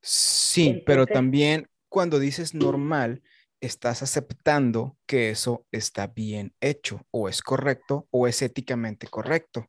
Sí, 0.00 0.82
pero 0.86 1.06
también 1.06 1.68
cuando 1.88 2.18
dices 2.18 2.54
normal, 2.54 3.22
estás 3.60 4.02
aceptando 4.02 4.96
que 5.06 5.30
eso 5.30 5.66
está 5.72 6.06
bien 6.08 6.52
hecho 6.60 7.00
o 7.10 7.28
es 7.28 7.42
correcto 7.42 8.06
o 8.10 8.26
es 8.26 8.42
éticamente 8.42 9.06
correcto. 9.06 9.66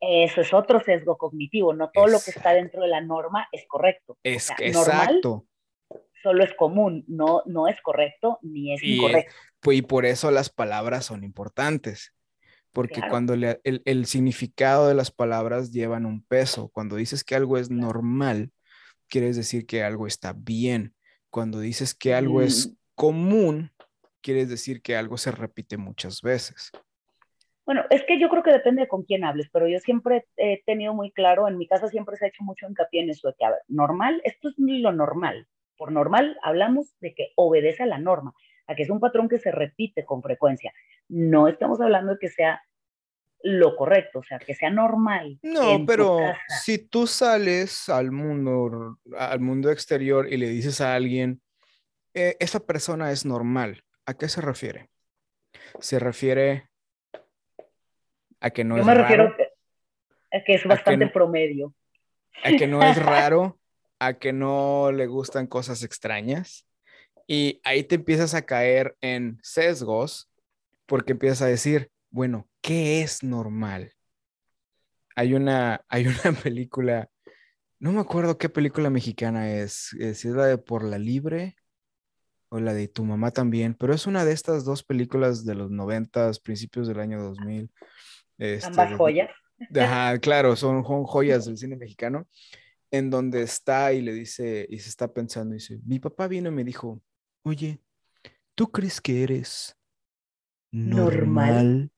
Eso 0.00 0.42
es 0.42 0.52
otro 0.52 0.80
sesgo 0.80 1.16
cognitivo, 1.16 1.72
no 1.72 1.90
todo 1.90 2.06
lo 2.08 2.18
que 2.20 2.30
está 2.30 2.52
dentro 2.52 2.82
de 2.82 2.88
la 2.88 3.00
norma 3.00 3.48
es 3.52 3.64
correcto. 3.66 4.18
Es 4.22 4.50
exacto. 4.58 5.46
Solo 6.24 6.42
es 6.42 6.54
común, 6.54 7.04
no, 7.06 7.42
no 7.44 7.68
es 7.68 7.78
correcto 7.82 8.38
ni 8.40 8.72
es 8.72 8.82
incorrecto. 8.82 9.30
pues, 9.60 9.76
y 9.76 9.82
por 9.82 10.06
eso 10.06 10.30
las 10.30 10.48
palabras 10.48 11.04
son 11.04 11.22
importantes, 11.22 12.14
porque 12.72 13.02
cuando 13.10 13.34
el, 13.34 13.60
el, 13.62 14.06
significado 14.06 14.88
de 14.88 14.94
las 14.94 15.10
palabras 15.10 15.70
llevan 15.70 16.06
un 16.06 16.24
peso, 16.24 16.70
cuando 16.70 16.96
dices 16.96 17.24
que 17.24 17.34
algo 17.34 17.58
es 17.58 17.70
normal, 17.70 18.52
quieres 19.08 19.36
decir 19.36 19.66
que 19.66 19.84
algo 19.84 20.06
está 20.06 20.32
bien. 20.34 20.94
Cuando 21.28 21.60
dices 21.60 21.94
que 21.94 22.14
algo 22.14 22.40
es 22.40 22.68
mm. 22.68 22.76
común, 22.94 23.70
quieres 24.22 24.48
decir 24.48 24.80
que 24.80 24.96
algo 24.96 25.18
se 25.18 25.30
repite 25.30 25.76
muchas 25.76 26.22
veces. 26.22 26.72
Bueno, 27.66 27.82
es 27.90 28.02
que 28.04 28.18
yo 28.18 28.28
creo 28.28 28.42
que 28.42 28.52
depende 28.52 28.82
de 28.82 28.88
con 28.88 29.04
quién 29.04 29.24
hables, 29.24 29.48
pero 29.52 29.68
yo 29.68 29.78
siempre 29.78 30.26
he 30.36 30.62
tenido 30.64 30.94
muy 30.94 31.12
claro, 31.12 31.48
en 31.48 31.56
mi 31.58 31.66
casa 31.66 31.88
siempre 31.88 32.16
se 32.16 32.24
ha 32.24 32.28
hecho 32.28 32.42
mucho 32.42 32.66
hincapié 32.66 33.02
en 33.02 33.10
eso, 33.10 33.28
de 33.28 33.34
que, 33.38 33.44
a 33.44 33.50
ver, 33.50 33.60
normal, 33.68 34.20
esto 34.24 34.48
es 34.48 34.54
lo 34.56 34.92
normal. 34.92 35.46
Por 35.76 35.92
normal 35.92 36.38
hablamos 36.42 36.94
de 37.00 37.14
que 37.14 37.32
obedece 37.36 37.82
a 37.82 37.86
la 37.86 37.98
norma, 37.98 38.34
a 38.66 38.74
que 38.74 38.82
es 38.82 38.90
un 38.90 39.00
patrón 39.00 39.28
que 39.28 39.38
se 39.38 39.50
repite 39.50 40.04
con 40.04 40.22
frecuencia. 40.22 40.72
No 41.08 41.48
estamos 41.48 41.80
hablando 41.80 42.12
de 42.12 42.18
que 42.18 42.28
sea 42.28 42.62
lo 43.42 43.76
correcto, 43.76 44.20
o 44.20 44.22
sea, 44.22 44.38
que 44.38 44.54
sea 44.54 44.70
normal. 44.70 45.38
No, 45.42 45.84
pero 45.86 46.18
si 46.62 46.78
tú 46.78 47.06
sales 47.06 47.90
al 47.90 48.10
mundo, 48.10 48.98
al 49.18 49.40
mundo 49.40 49.70
exterior 49.70 50.32
y 50.32 50.38
le 50.38 50.48
dices 50.48 50.80
a 50.80 50.94
alguien, 50.94 51.42
eh, 52.14 52.36
esa 52.40 52.60
persona 52.60 53.10
es 53.10 53.26
normal, 53.26 53.84
¿a 54.06 54.14
qué 54.14 54.30
se 54.30 54.40
refiere? 54.40 54.88
Se 55.78 55.98
refiere 55.98 56.70
a 58.40 58.50
que 58.50 58.64
no 58.64 58.78
Yo 58.78 58.84
me 58.84 58.94
refiero 58.94 59.34
a 60.32 60.44
que 60.44 60.54
es 60.54 60.64
bastante 60.64 61.06
promedio. 61.08 61.74
A 62.42 62.50
que 62.50 62.66
no 62.66 62.82
es 62.82 62.96
raro, 63.04 63.58
a 64.06 64.18
que 64.18 64.32
no 64.32 64.92
le 64.92 65.06
gustan 65.06 65.46
cosas 65.46 65.82
extrañas. 65.82 66.66
Y 67.26 67.60
ahí 67.64 67.84
te 67.84 67.94
empiezas 67.94 68.34
a 68.34 68.42
caer 68.42 68.96
en 69.00 69.38
sesgos 69.42 70.30
porque 70.86 71.12
empiezas 71.12 71.42
a 71.42 71.46
decir, 71.46 71.90
bueno, 72.10 72.48
¿qué 72.60 73.02
es 73.02 73.22
normal? 73.22 73.92
Hay 75.16 75.34
una, 75.34 75.84
hay 75.88 76.06
una 76.06 76.32
película, 76.42 77.08
no 77.78 77.92
me 77.92 78.00
acuerdo 78.00 78.38
qué 78.38 78.48
película 78.48 78.90
mexicana 78.90 79.50
es, 79.50 79.94
eh, 79.98 80.14
si 80.14 80.28
es 80.28 80.34
la 80.34 80.46
de 80.46 80.58
Por 80.58 80.84
la 80.84 80.98
Libre 80.98 81.56
o 82.50 82.60
la 82.60 82.72
de 82.72 82.88
Tu 82.88 83.04
Mamá 83.04 83.30
también, 83.30 83.74
pero 83.74 83.94
es 83.94 84.06
una 84.06 84.24
de 84.24 84.32
estas 84.32 84.64
dos 84.64 84.84
películas 84.84 85.44
de 85.44 85.54
los 85.54 85.70
noventas, 85.70 86.38
principios 86.40 86.86
del 86.86 87.00
año 87.00 87.22
2000, 87.22 87.70
este, 88.38 88.66
Ambas 88.66 88.96
joyas. 88.96 89.30
claro, 90.20 90.56
son, 90.56 90.82
joyas 90.82 91.46
del 91.46 91.56
cine 91.56 91.76
mexicano, 91.76 92.28
en 92.94 93.10
donde 93.10 93.42
está 93.42 93.92
y 93.92 94.00
le 94.00 94.12
dice, 94.12 94.66
y 94.70 94.78
se 94.78 94.88
está 94.88 95.12
pensando, 95.12 95.52
y 95.54 95.58
dice, 95.58 95.80
mi 95.84 95.98
papá 95.98 96.28
vino 96.28 96.48
y 96.48 96.52
me 96.52 96.62
dijo, 96.62 97.02
oye, 97.42 97.80
¿tú 98.54 98.70
crees 98.70 99.00
que 99.00 99.24
eres 99.24 99.76
normal? 100.70 101.90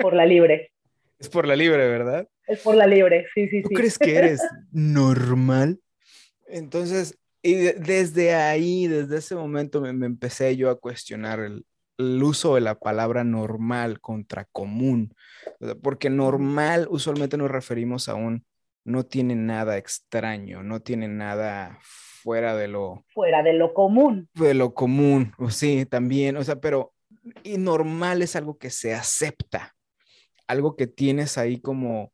Por 0.00 0.14
la 0.14 0.24
libre. 0.24 0.72
Es 1.18 1.30
por 1.30 1.48
la 1.48 1.56
libre, 1.56 1.88
¿verdad? 1.88 2.28
Es 2.46 2.60
por 2.60 2.74
la 2.74 2.86
libre, 2.86 3.26
sí, 3.34 3.48
sí, 3.48 3.62
¿Tú 3.62 3.70
crees 3.70 3.98
que 3.98 4.16
eres 4.16 4.38
normal? 4.70 5.80
Entonces, 6.46 7.18
y 7.42 7.54
desde 7.54 8.34
ahí, 8.34 8.86
desde 8.86 9.16
ese 9.16 9.34
momento 9.34 9.80
me, 9.80 10.04
empecé 10.04 10.54
yo 10.58 10.68
a 10.68 10.78
cuestionar 10.78 11.40
el, 11.40 11.64
el 11.96 12.22
uso 12.22 12.54
de 12.54 12.60
la 12.60 12.78
palabra 12.78 13.24
normal 13.24 13.98
contra 14.02 14.44
común, 14.44 15.14
porque 15.82 16.10
normal 16.10 16.86
usualmente 16.90 17.38
nos 17.38 17.50
referimos 17.50 18.10
a 18.10 18.14
un 18.14 18.44
no 18.86 19.04
tiene 19.04 19.34
nada 19.34 19.76
extraño, 19.76 20.62
no 20.62 20.80
tiene 20.80 21.08
nada 21.08 21.78
fuera 21.82 22.54
de 22.54 22.68
lo... 22.68 23.04
Fuera 23.08 23.42
de 23.42 23.52
lo 23.52 23.74
común. 23.74 24.28
De 24.34 24.54
lo 24.54 24.74
común, 24.74 25.32
o 25.38 25.50
sí, 25.50 25.86
también, 25.86 26.36
o 26.36 26.44
sea, 26.44 26.60
pero 26.60 26.94
y 27.42 27.58
normal 27.58 28.22
es 28.22 28.36
algo 28.36 28.58
que 28.58 28.70
se 28.70 28.94
acepta, 28.94 29.74
algo 30.46 30.76
que 30.76 30.86
tienes 30.86 31.36
ahí 31.36 31.60
como 31.60 32.12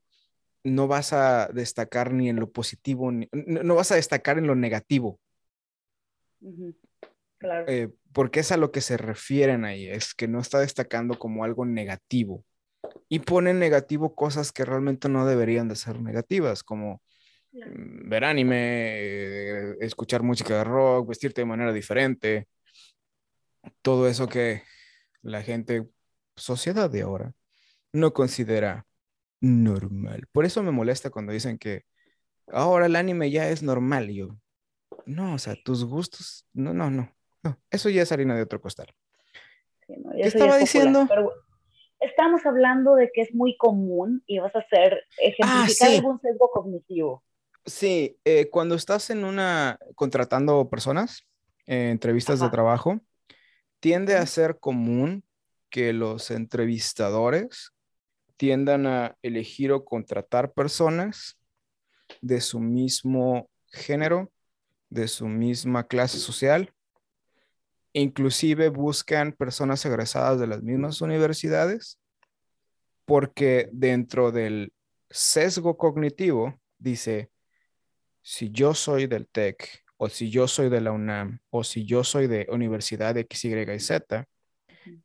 no 0.65 0.89
vas 0.89 1.13
a 1.13 1.49
destacar 1.53 2.13
ni 2.13 2.31
en 2.31 2.37
lo 2.37 2.51
positivo, 2.51 3.13
ni, 3.13 3.29
no, 3.33 3.75
vas 3.75 3.93
a 3.93 3.97
destacar 3.97 4.39
en 4.39 4.47
lo 4.47 4.55
negativo. 4.55 5.21
Claro. 7.37 7.67
Eh, 7.69 7.91
porque 8.15 8.41
es 8.41 8.51
a 8.51 8.57
lo 8.57 8.73
que 8.73 8.81
se 8.81 8.97
refieren 8.97 9.67
ahí, 9.67 9.89
es 9.89 10.15
que 10.15 10.27
no 10.27 10.41
está 10.41 10.61
destacando 10.61 11.19
como 11.19 11.45
algo 11.45 11.67
negativo. 11.67 12.45
Y 13.09 13.21
ponen 13.21 13.59
negativo 13.59 14.15
cosas 14.15 14.53
que 14.53 14.65
realmente 14.65 15.09
no 15.09 15.27
deberían 15.27 15.69
de 15.69 15.77
ser 15.77 16.01
negativas, 16.01 16.63
como 16.63 17.03
mm, 17.53 18.09
ver 18.09 18.25
anime, 18.25 18.57
eh, 18.57 19.77
escuchar 19.81 20.23
música 20.23 20.59
de 20.59 20.65
rock, 20.65 21.09
vestirte 21.09 21.41
de 21.43 21.47
manera 21.47 21.73
diferente, 21.73 22.49
todo 23.83 24.09
eso 24.09 24.29
que 24.29 24.63
la 25.23 25.43
gente, 25.43 25.89
sociedad 26.37 26.91
de 26.91 27.03
ahora, 27.03 27.35
no 27.93 28.13
considera 28.13 28.87
normal. 29.41 30.27
Por 30.33 30.45
eso 30.45 30.63
me 30.63 30.71
molesta 30.71 31.11
cuando 31.11 31.33
dicen 31.33 31.59
que 31.59 31.85
ahora 32.49 32.87
el 32.87 32.97
anime 32.97 33.31
ya 33.31 33.49
es 33.49 33.63
normal. 33.63 34.11
Y 34.11 34.17
yo, 34.17 34.37
no, 35.07 35.35
o 35.35 35.39
sea, 35.39 35.55
tus 35.63 35.85
gustos, 35.85 36.47
no, 36.53 36.73
no, 36.73 36.91
no. 36.91 37.15
No, 37.43 37.59
eso 37.71 37.89
ya 37.89 38.03
es 38.03 38.13
harina 38.13 38.37
de 38.37 38.43
otro 38.43 38.61
costal. 38.61 38.87
¿Qué 39.87 40.23
estaba 40.23 40.57
diciendo? 40.59 41.09
Estamos 42.03 42.45
hablando 42.47 42.95
de 42.95 43.11
que 43.13 43.23
es 43.23 43.35
muy 43.35 43.57
común 43.57 44.23
y 44.27 44.39
vas 44.39 44.55
a 44.55 44.61
hacer 44.61 45.05
ejemplificar 45.19 45.91
ah, 45.91 45.95
algún 45.95 46.21
sesgo 46.21 46.51
cognitivo. 46.51 47.23
Sí, 47.65 48.19
eh, 48.25 48.49
cuando 48.51 48.75
estás 48.75 49.11
en 49.11 49.25
una 49.25 49.79
contratando 49.95 50.69
personas, 50.69 51.25
eh, 51.67 51.91
entrevistas 51.91 52.41
de 52.41 52.51
trabajo, 52.51 53.01
tiende 53.81 54.17
a 54.17 54.27
ser 54.27 54.59
común 54.59 55.25
que 55.71 55.93
los 55.93 56.31
entrevistadores 56.31 57.73
tiendan 58.37 58.87
a 58.87 59.17
elegir 59.23 59.73
o 59.73 59.85
contratar 59.85 60.53
personas 60.53 61.39
de 62.21 62.41
su 62.41 62.61
mismo 62.61 63.49
género, 63.69 64.31
de 64.91 65.09
su 65.09 65.29
misma 65.29 65.87
clase 65.87 66.19
social 66.19 66.73
Inclusive 67.95 68.71
buscan 68.71 69.33
personas 69.33 69.85
egresadas 69.85 70.41
de 70.41 70.47
las 70.47 70.63
mismas 70.63 71.01
universidades 71.01 71.99
porque 73.05 73.69
dentro 73.73 74.33
del 74.33 74.73
sesgo 75.11 75.77
cognitivo 75.77 76.59
dice, 76.79 77.31
si 78.23 78.51
yo 78.51 78.75
soy 78.75 79.07
del 79.07 79.29
TEC 79.29 79.85
o 79.97 80.09
si 80.09 80.31
yo 80.31 80.49
soy 80.49 80.69
de 80.69 80.81
la 80.81 80.93
UNAM 80.93 81.41
o 81.51 81.65
si 81.65 81.85
yo 81.85 82.05
soy 82.05 82.29
de 82.29 82.47
Universidad 82.51 83.17
X, 83.17 83.45
Y 83.45 83.53
y 83.53 83.81
Z, 83.81 84.27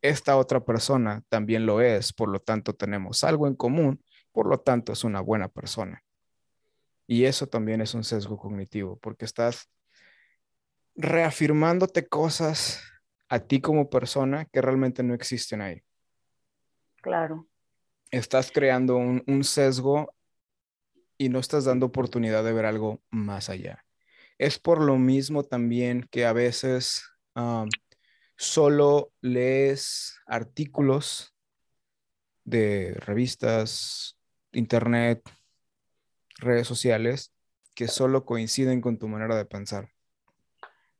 esta 0.01 0.37
otra 0.37 0.63
persona 0.63 1.23
también 1.29 1.65
lo 1.65 1.81
es, 1.81 2.13
por 2.13 2.29
lo 2.29 2.39
tanto 2.39 2.73
tenemos 2.73 3.23
algo 3.23 3.47
en 3.47 3.55
común, 3.55 4.03
por 4.31 4.47
lo 4.47 4.59
tanto 4.59 4.93
es 4.93 5.03
una 5.03 5.21
buena 5.21 5.49
persona. 5.49 6.03
Y 7.05 7.25
eso 7.25 7.47
también 7.47 7.81
es 7.81 7.93
un 7.93 8.03
sesgo 8.03 8.37
cognitivo, 8.37 8.97
porque 8.97 9.25
estás 9.25 9.69
reafirmándote 10.97 12.07
cosas 12.07 12.81
a 13.29 13.39
ti 13.39 13.61
como 13.61 13.89
persona 13.89 14.45
que 14.45 14.61
realmente 14.61 15.03
no 15.03 15.13
existen 15.13 15.61
ahí. 15.61 15.83
Claro. 17.01 17.47
Estás 18.09 18.51
creando 18.51 18.97
un, 18.97 19.43
sesgo 19.43 20.13
y 21.17 21.29
no 21.29 21.39
estás 21.39 21.65
dando 21.65 21.85
oportunidad 21.85 22.43
de 22.43 22.53
ver 22.53 22.65
algo 22.65 23.01
más 23.11 23.49
allá. 23.49 23.85
Es 24.37 24.59
por 24.59 24.81
lo 24.81 24.97
mismo 24.97 25.43
también 25.43 26.07
que 26.09 26.25
a 26.25 26.33
veces 26.33 27.03
solo 28.35 29.11
lees 29.21 30.19
artículos 30.25 31.35
de 32.43 32.95
revistas, 32.99 34.17
internet, 34.51 35.21
redes 36.37 36.67
sociales 36.67 37.33
que 37.75 37.87
solo 37.87 38.25
coinciden 38.25 38.79
con 38.79 38.97
tu 38.97 39.07
manera 39.07 39.35
de 39.35 39.45
pensar. 39.45 39.89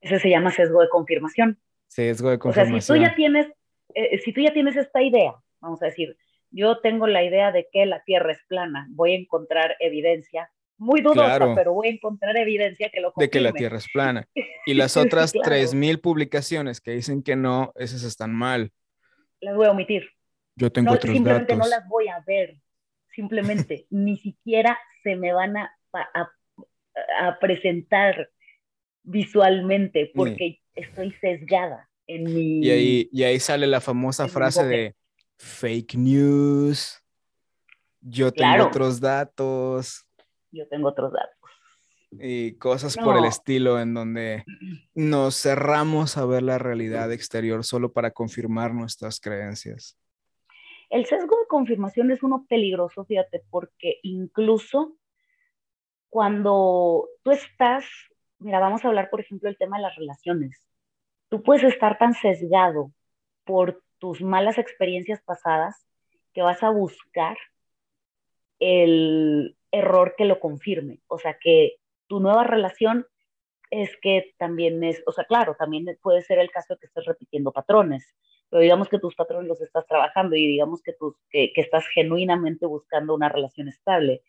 Ese 0.02 0.20
se 0.20 0.30
llama 0.30 0.52
sesgo 0.52 0.82
de 0.82 0.90
confirmación. 0.90 1.60
Sesgo 1.88 2.30
de 2.30 2.40
confirmación. 2.40 2.78
O 2.78 2.82
sea, 2.82 2.96
si 2.96 3.00
tú 3.00 3.10
ya 3.10 3.16
tienes, 3.16 3.48
eh, 3.94 4.20
si 4.20 4.34
tú 4.34 4.42
ya 4.42 4.54
tienes 4.54 4.76
esta 4.76 5.02
idea, 5.02 5.34
vamos 5.60 5.82
a 5.82 5.86
decir, 5.88 6.18
yo 6.52 6.80
tengo 6.80 7.08
la 7.08 7.24
idea 7.24 7.52
de 7.52 7.68
que 7.72 7.86
la 7.86 8.04
Tierra 8.04 8.32
es 8.32 8.40
plana, 8.48 8.88
voy 8.92 9.14
a 9.14 9.16
encontrar 9.16 9.76
evidencia, 9.80 10.52
muy 10.78 11.02
dudosa, 11.02 11.54
pero 11.56 11.74
voy 11.74 11.88
a 11.88 11.92
encontrar 11.92 12.38
evidencia 12.38 12.90
que 12.90 13.02
lo 13.02 13.12
confirme. 13.12 13.28
De 13.28 13.32
que 13.32 13.42
la 13.42 13.52
Tierra 13.54 13.78
es 13.78 13.88
plana. 13.92 14.28
Y 14.66 14.74
las 14.74 14.98
otras 14.98 15.32
tres 15.32 15.74
3.000 15.74 16.02
publicaciones 16.02 16.82
que 16.82 16.92
dicen 16.92 17.24
que 17.24 17.38
no, 17.38 17.72
esas 17.76 18.04
están 18.04 18.36
mal. 18.36 18.74
Las 19.40 19.56
voy 19.56 19.66
a 19.66 19.72
omitir. 19.72 20.10
Yo 20.58 20.70
tengo 20.74 20.92
otros 20.92 21.14
simplemente 21.14 21.56
no 21.56 21.66
las 21.68 21.88
voy 21.88 22.10
a 22.10 22.20
ver. 22.28 22.58
Simplemente 23.16 23.86
ni 23.92 24.18
siquiera 24.18 24.78
se 25.04 25.16
me 25.16 25.32
van 25.32 25.56
a, 25.56 25.72
a, 25.94 27.40
presentar 27.40 28.30
visualmente 29.08 30.12
porque 30.14 30.60
estoy 30.76 31.14
sesgada 31.22 31.90
en 32.06 32.24
mi... 32.26 32.60
Y 32.60 32.70
ahí, 32.70 33.10
y 33.12 33.24
ahí 33.24 33.40
sale 33.40 33.66
la 33.66 33.82
famosa 33.82 34.28
frase 34.28 34.66
de 34.66 34.96
fake 35.38 35.96
news, 35.96 37.02
yo 38.02 38.32
tengo 38.32 38.66
otros 38.66 39.00
datos. 39.00 40.06
Yo 40.52 40.68
tengo 40.68 40.90
otros 40.90 41.14
datos. 41.14 41.36
Y 42.12 42.54
cosas 42.54 42.96
por 42.96 43.18
el 43.18 43.26
estilo 43.26 43.80
en 43.80 43.94
donde 43.94 44.44
nos 44.96 45.42
cerramos 45.42 46.18
a 46.18 46.26
ver 46.26 46.42
la 46.42 46.58
realidad 46.58 47.12
exterior 47.12 47.64
solo 47.64 47.92
para 47.92 48.12
confirmar 48.12 48.74
nuestras 48.74 49.20
creencias. 49.20 49.98
El 50.90 51.06
sesgo 51.06 51.38
de 51.38 51.48
confirmación 51.48 52.12
es 52.12 52.24
uno 52.24 52.46
peligroso, 52.48 53.04
fíjate, 53.04 53.44
porque 53.50 54.00
incluso 54.04 54.98
cuando 56.10 57.10
tú 57.24 57.32
estás, 57.32 57.86
mira, 58.40 58.60
vamos 58.60 58.84
a 58.84 58.88
hablar, 58.88 59.10
por 59.10 59.20
ejemplo, 59.20 59.48
del 59.50 59.58
tema 59.58 59.78
de 59.78 59.84
las 59.84 59.96
relaciones. 59.96 60.62
Tú 61.30 61.44
puedes 61.44 61.64
estar 61.64 61.98
tan 61.98 62.14
sesgado 62.14 62.92
por 63.44 63.82
tus 63.98 64.22
malas 64.22 64.58
experiencias 64.58 65.22
pasadas 65.24 65.88
que 66.34 66.42
vas 66.42 66.62
a 66.64 66.70
buscar 66.70 67.38
el 68.60 69.58
error 69.72 70.16
que 70.18 70.26
lo 70.26 70.40
confirme. 70.40 71.00
O 71.08 71.18
sea, 71.18 71.38
que 71.40 71.78
tu 72.08 72.20
nueva 72.20 72.44
relación 72.44 73.06
es 73.70 73.96
que 74.02 74.34
también 74.38 74.84
es, 74.84 75.04
o 75.06 75.12
sea, 75.12 75.26
claro, 75.26 75.56
también 75.58 75.86
puede 76.02 76.22
ser 76.22 76.40
el 76.40 76.52
caso 76.52 76.74
de 76.74 76.80
que 76.80 76.88
estés 76.88 77.06
repitiendo 77.06 77.52
patrones, 77.52 78.16
pero 78.50 78.62
digamos 78.62 78.88
que 78.88 79.00
tus 79.00 79.16
patrones 79.16 79.48
los 79.48 79.62
estás 79.62 79.86
trabajando 79.88 80.36
y 80.36 80.48
digamos 80.48 80.82
que, 80.82 80.94
tus, 80.94 81.16
que, 81.30 81.52
que 81.54 81.62
estás 81.62 81.86
genuinamente 81.88 82.66
buscando 82.66 83.14
una 83.14 83.28
relación 83.28 83.68
estable, 83.68 84.22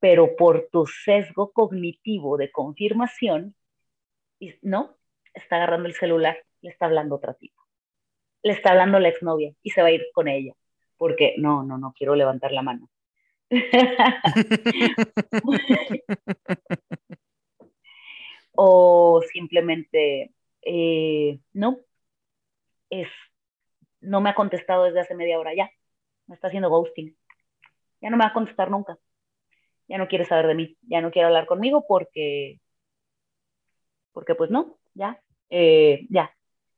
pero 0.00 0.36
por 0.36 0.68
tu 0.70 0.86
sesgo 0.86 1.52
cognitivo 1.52 2.36
de 2.36 2.50
confirmación, 2.50 3.54
¿no? 4.62 4.96
Está 5.34 5.56
agarrando 5.56 5.88
el 5.88 5.94
celular, 5.94 6.38
le 6.60 6.70
está 6.70 6.86
hablando 6.86 7.16
otra 7.16 7.34
tipo 7.34 7.66
le 8.46 8.52
está 8.52 8.70
hablando 8.70 9.00
la 9.00 9.08
exnovia 9.08 9.52
y 9.62 9.70
se 9.70 9.82
va 9.82 9.88
a 9.88 9.92
ir 9.92 10.06
con 10.12 10.28
ella, 10.28 10.52
porque 10.96 11.34
no, 11.36 11.64
no, 11.64 11.78
no 11.78 11.92
quiero 11.92 12.14
levantar 12.14 12.52
la 12.52 12.62
mano. 12.62 12.88
o 18.52 19.20
simplemente, 19.32 20.32
eh, 20.62 21.40
no, 21.52 21.80
es, 22.88 23.08
no 24.00 24.20
me 24.20 24.30
ha 24.30 24.36
contestado 24.36 24.84
desde 24.84 25.00
hace 25.00 25.16
media 25.16 25.40
hora 25.40 25.52
ya, 25.54 25.68
me 26.28 26.36
está 26.36 26.46
haciendo 26.46 26.70
ghosting, 26.70 27.16
ya 28.00 28.10
no 28.10 28.16
me 28.16 28.24
va 28.24 28.30
a 28.30 28.34
contestar 28.34 28.70
nunca, 28.70 28.96
ya 29.88 29.98
no 29.98 30.08
quiere 30.08 30.24
saber 30.24 30.46
de 30.46 30.54
mí, 30.54 30.76
ya 30.82 31.00
no 31.00 31.10
quiere 31.10 31.26
hablar 31.26 31.46
conmigo 31.46 31.84
porque, 31.86 32.60
porque 34.12 34.34
pues 34.34 34.50
no, 34.50 34.76
ya, 34.94 35.20
eh, 35.50 36.06
ya, 36.10 36.34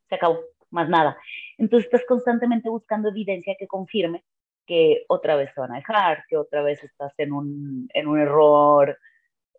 se 0.09 0.15
acabó 0.15 0.41
más 0.71 0.89
nada. 0.89 1.19
Entonces 1.57 1.87
estás 1.87 2.07
constantemente 2.07 2.69
buscando 2.69 3.09
evidencia 3.09 3.57
que 3.59 3.67
confirme 3.67 4.25
que 4.67 5.05
otra 5.09 5.37
vez 5.37 5.51
se 5.55 5.61
van 5.61 5.73
a 5.73 5.77
dejar, 5.77 6.25
que 6.29 6.37
otra 6.37 6.63
vez 6.63 6.83
estás 6.85 7.13
en 7.19 7.33
un, 7.33 7.89
en 7.95 8.07
un 8.07 8.21
error, 8.21 8.99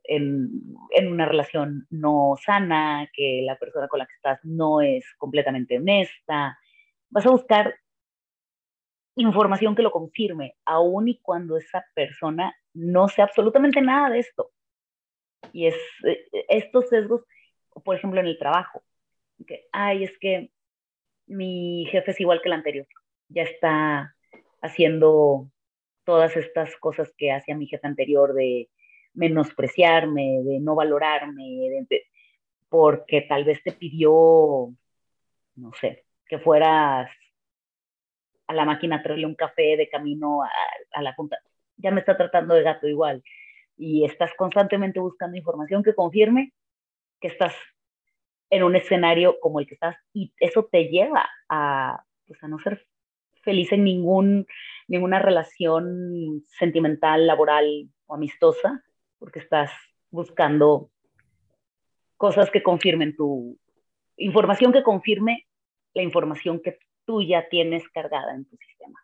en, 0.03 0.49
en, 0.91 1.11
una 1.11 1.25
relación 1.25 1.87
no 1.89 2.35
sana, 2.43 3.09
que 3.13 3.41
la 3.43 3.57
persona 3.57 3.87
con 3.87 3.99
la 3.99 4.05
que 4.05 4.13
estás 4.13 4.39
no 4.43 4.81
es 4.81 5.05
completamente 5.17 5.77
honesta. 5.77 6.57
Vas 7.09 7.25
a 7.25 7.31
buscar 7.31 7.75
información 9.15 9.75
que 9.75 9.81
lo 9.81 9.91
confirme, 9.91 10.55
aun 10.65 11.07
y 11.07 11.19
cuando 11.19 11.57
esa 11.57 11.85
persona 11.93 12.55
no 12.73 13.07
sea 13.07 13.25
absolutamente 13.25 13.81
nada 13.81 14.09
de 14.09 14.19
esto. 14.19 14.51
Y 15.53 15.67
es 15.67 15.75
eh, 16.05 16.25
estos 16.49 16.89
sesgos, 16.89 17.23
por 17.83 17.95
ejemplo, 17.95 18.19
en 18.19 18.27
el 18.27 18.37
trabajo, 18.37 18.83
que, 19.47 19.67
ay, 19.71 20.03
es 20.03 20.17
que 20.19 20.51
mi 21.27 21.85
jefe 21.91 22.11
es 22.11 22.19
igual 22.19 22.41
que 22.41 22.49
el 22.49 22.53
anterior. 22.53 22.87
Ya 23.29 23.43
está 23.43 24.15
haciendo 24.61 25.49
todas 26.03 26.35
estas 26.35 26.75
cosas 26.77 27.13
que 27.17 27.31
hacía 27.31 27.55
mi 27.55 27.67
jefe 27.67 27.87
anterior 27.87 28.33
de 28.33 28.69
menospreciarme, 29.13 30.41
de 30.43 30.59
no 30.59 30.75
valorarme, 30.75 31.87
porque 32.69 33.21
tal 33.21 33.43
vez 33.43 33.61
te 33.63 33.71
pidió, 33.71 34.73
no 35.55 35.73
sé, 35.79 36.05
que 36.27 36.39
fueras 36.39 37.11
a 38.47 38.53
la 38.53 38.65
máquina 38.65 38.97
a 38.97 39.03
traerle 39.03 39.27
un 39.27 39.35
café 39.35 39.77
de 39.77 39.89
camino 39.89 40.43
a, 40.43 40.49
a 40.93 41.01
la 41.01 41.13
junta. 41.13 41.37
Ya 41.79 41.91
me 41.91 41.99
está 41.99 42.15
tratando 42.15 42.53
de 42.53 42.63
gato 42.63 42.87
igual. 42.87 43.23
Y 43.75 44.05
estás 44.05 44.31
constantemente 44.37 44.99
buscando 44.99 45.37
información 45.37 45.83
que 45.83 45.95
confirme 45.95 46.53
que 47.19 47.27
estás 47.27 47.55
en 48.49 48.63
un 48.63 48.75
escenario 48.75 49.39
como 49.39 49.59
el 49.59 49.67
que 49.67 49.75
estás 49.75 49.95
y 50.13 50.33
eso 50.39 50.67
te 50.71 50.85
lleva 50.85 51.27
a, 51.49 52.03
pues, 52.25 52.43
a 52.43 52.47
no 52.47 52.59
ser 52.59 52.85
feliz 53.43 53.71
en 53.71 53.83
ningún, 53.83 54.47
ninguna 54.87 55.19
relación 55.19 56.43
sentimental, 56.47 57.27
laboral 57.27 57.89
o 58.07 58.15
amistosa, 58.15 58.83
porque 59.17 59.39
estás 59.39 59.71
buscando 60.09 60.89
cosas 62.17 62.49
que 62.51 62.63
confirmen 62.63 63.15
tu 63.15 63.57
información 64.17 64.73
que 64.73 64.83
confirme 64.83 65.47
la 65.93 66.03
información 66.03 66.61
que 66.61 66.77
tú 67.05 67.21
ya 67.21 67.47
tienes 67.49 67.87
cargada 67.89 68.33
en 68.35 68.45
tu 68.45 68.57
sistema. 68.57 68.99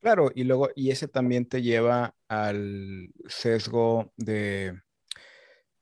Claro, 0.00 0.30
y 0.34 0.44
luego, 0.44 0.70
y 0.74 0.90
ese 0.90 1.08
también 1.08 1.48
te 1.48 1.62
lleva 1.62 2.14
al 2.28 3.12
sesgo 3.26 4.12
de, 4.16 4.80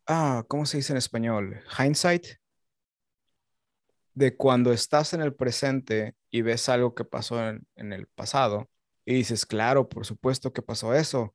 ah, 0.07 0.45
¿cómo 0.49 0.67
se 0.67 0.79
dice 0.79 0.93
en 0.93 0.99
español? 0.99 1.61
Hindsight, 1.79 2.27
de 4.15 4.37
cuando 4.37 4.73
estás 4.73 5.13
en 5.13 5.21
el 5.21 5.35
presente 5.35 6.15
y 6.31 6.43
ves 6.43 6.69
algo 6.69 6.95
que 6.95 7.05
pasó 7.05 7.49
en, 7.49 7.93
el 7.93 8.07
pasado 8.07 8.71
y 9.05 9.15
dices, 9.15 9.45
claro, 9.45 9.89
por 9.89 10.07
supuesto 10.07 10.53
que 10.53 10.63
pasó 10.63 10.95
eso, 10.95 11.35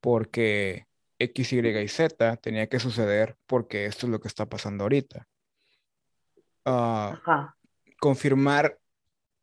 porque 0.00 0.86
X, 1.18 1.52
Y 1.52 1.58
y 1.58 1.88
Z 1.88 2.36
tenía 2.36 2.68
que 2.68 2.78
suceder 2.78 3.36
porque 3.46 3.86
esto 3.86 4.06
es 4.06 4.12
lo 4.12 4.20
que 4.20 4.28
está 4.28 4.46
pasando 4.46 4.84
ahorita. 4.84 5.26
Ah, 6.64 7.54
confirmar 8.00 8.78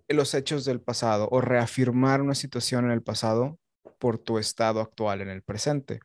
los 0.08 0.34
hechos 0.34 0.66
del 0.66 0.82
pasado 0.82 1.28
o 1.32 1.42
reafirmar 1.42 2.22
una 2.22 2.36
situación 2.36 2.86
en 2.86 2.92
el 2.92 3.02
pasado 3.02 3.58
por 4.00 4.18
tu 4.20 4.38
estado 4.38 4.82
actual 4.82 5.22
en 5.22 5.30
el 5.30 5.42
presente. 5.42 6.00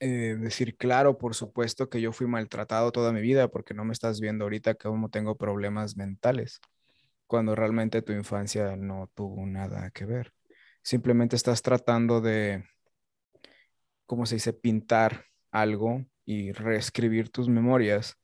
Eh, 0.00 0.36
decir, 0.38 0.76
claro, 0.76 1.18
por 1.18 1.34
supuesto 1.34 1.88
que 1.88 2.00
yo 2.00 2.12
fui 2.12 2.28
maltratado 2.28 2.92
toda 2.92 3.12
mi 3.12 3.20
vida 3.20 3.48
porque 3.48 3.74
no 3.74 3.84
me 3.84 3.92
estás 3.92 4.20
viendo 4.20 4.44
ahorita 4.44 4.74
como 4.74 5.10
tengo 5.10 5.36
problemas 5.36 5.96
mentales, 5.96 6.60
cuando 7.26 7.56
realmente 7.56 8.00
tu 8.02 8.12
infancia 8.12 8.76
no 8.76 9.10
tuvo 9.14 9.44
nada 9.44 9.90
que 9.90 10.06
ver. 10.06 10.32
Simplemente 10.82 11.34
estás 11.34 11.62
tratando 11.62 12.20
de, 12.20 12.64
¿cómo 14.06 14.24
se 14.24 14.36
dice?, 14.36 14.52
pintar 14.52 15.24
algo 15.50 16.04
y 16.24 16.52
reescribir 16.52 17.30
tus 17.30 17.48
memorias 17.48 18.16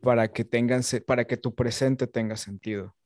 para 0.00 0.32
que 0.32 0.44
tengan, 0.44 0.80
para 1.06 1.26
que 1.26 1.36
tu 1.36 1.54
presente 1.54 2.06
tenga 2.06 2.36
sentido. 2.36 2.96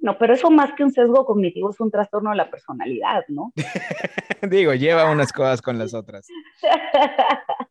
No, 0.00 0.16
pero 0.18 0.34
eso 0.34 0.50
más 0.50 0.72
que 0.74 0.84
un 0.84 0.92
sesgo 0.92 1.24
cognitivo 1.24 1.70
es 1.70 1.80
un 1.80 1.90
trastorno 1.90 2.30
de 2.30 2.36
la 2.36 2.50
personalidad, 2.50 3.24
¿no? 3.28 3.52
Digo, 4.48 4.74
lleva 4.74 5.10
unas 5.10 5.32
cosas 5.32 5.60
con 5.60 5.78
las 5.78 5.92
otras. 5.92 6.28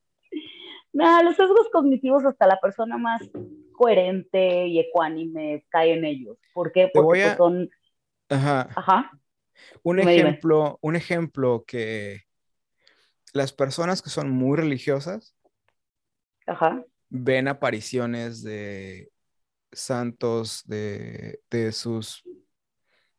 no, 0.94 1.24
los 1.24 1.36
sesgos 1.36 1.70
cognitivos 1.72 2.26
hasta 2.26 2.48
la 2.48 2.60
persona 2.60 2.98
más 2.98 3.22
coherente 3.74 4.68
y 4.68 4.80
ecuánime 4.80 5.66
cae 5.70 5.94
en 5.94 6.04
ellos. 6.04 6.38
¿Por 6.54 6.72
qué? 6.72 6.90
Porque 6.94 7.24
pues 7.24 7.38
son... 7.38 7.70
Ajá. 8.30 8.68
Ajá. 8.76 9.12
Un 9.84 10.00
ejemplo, 10.00 10.78
un 10.82 10.96
ejemplo 10.96 11.64
que 11.66 12.24
las 13.34 13.54
personas 13.54 14.02
que 14.02 14.10
son 14.10 14.30
muy 14.30 14.58
religiosas 14.58 15.36
Ajá. 16.46 16.84
ven 17.10 17.48
apariciones 17.48 18.44
de 18.44 19.10
santos, 19.72 20.64
de, 20.66 21.40
de 21.50 21.72
sus, 21.72 22.24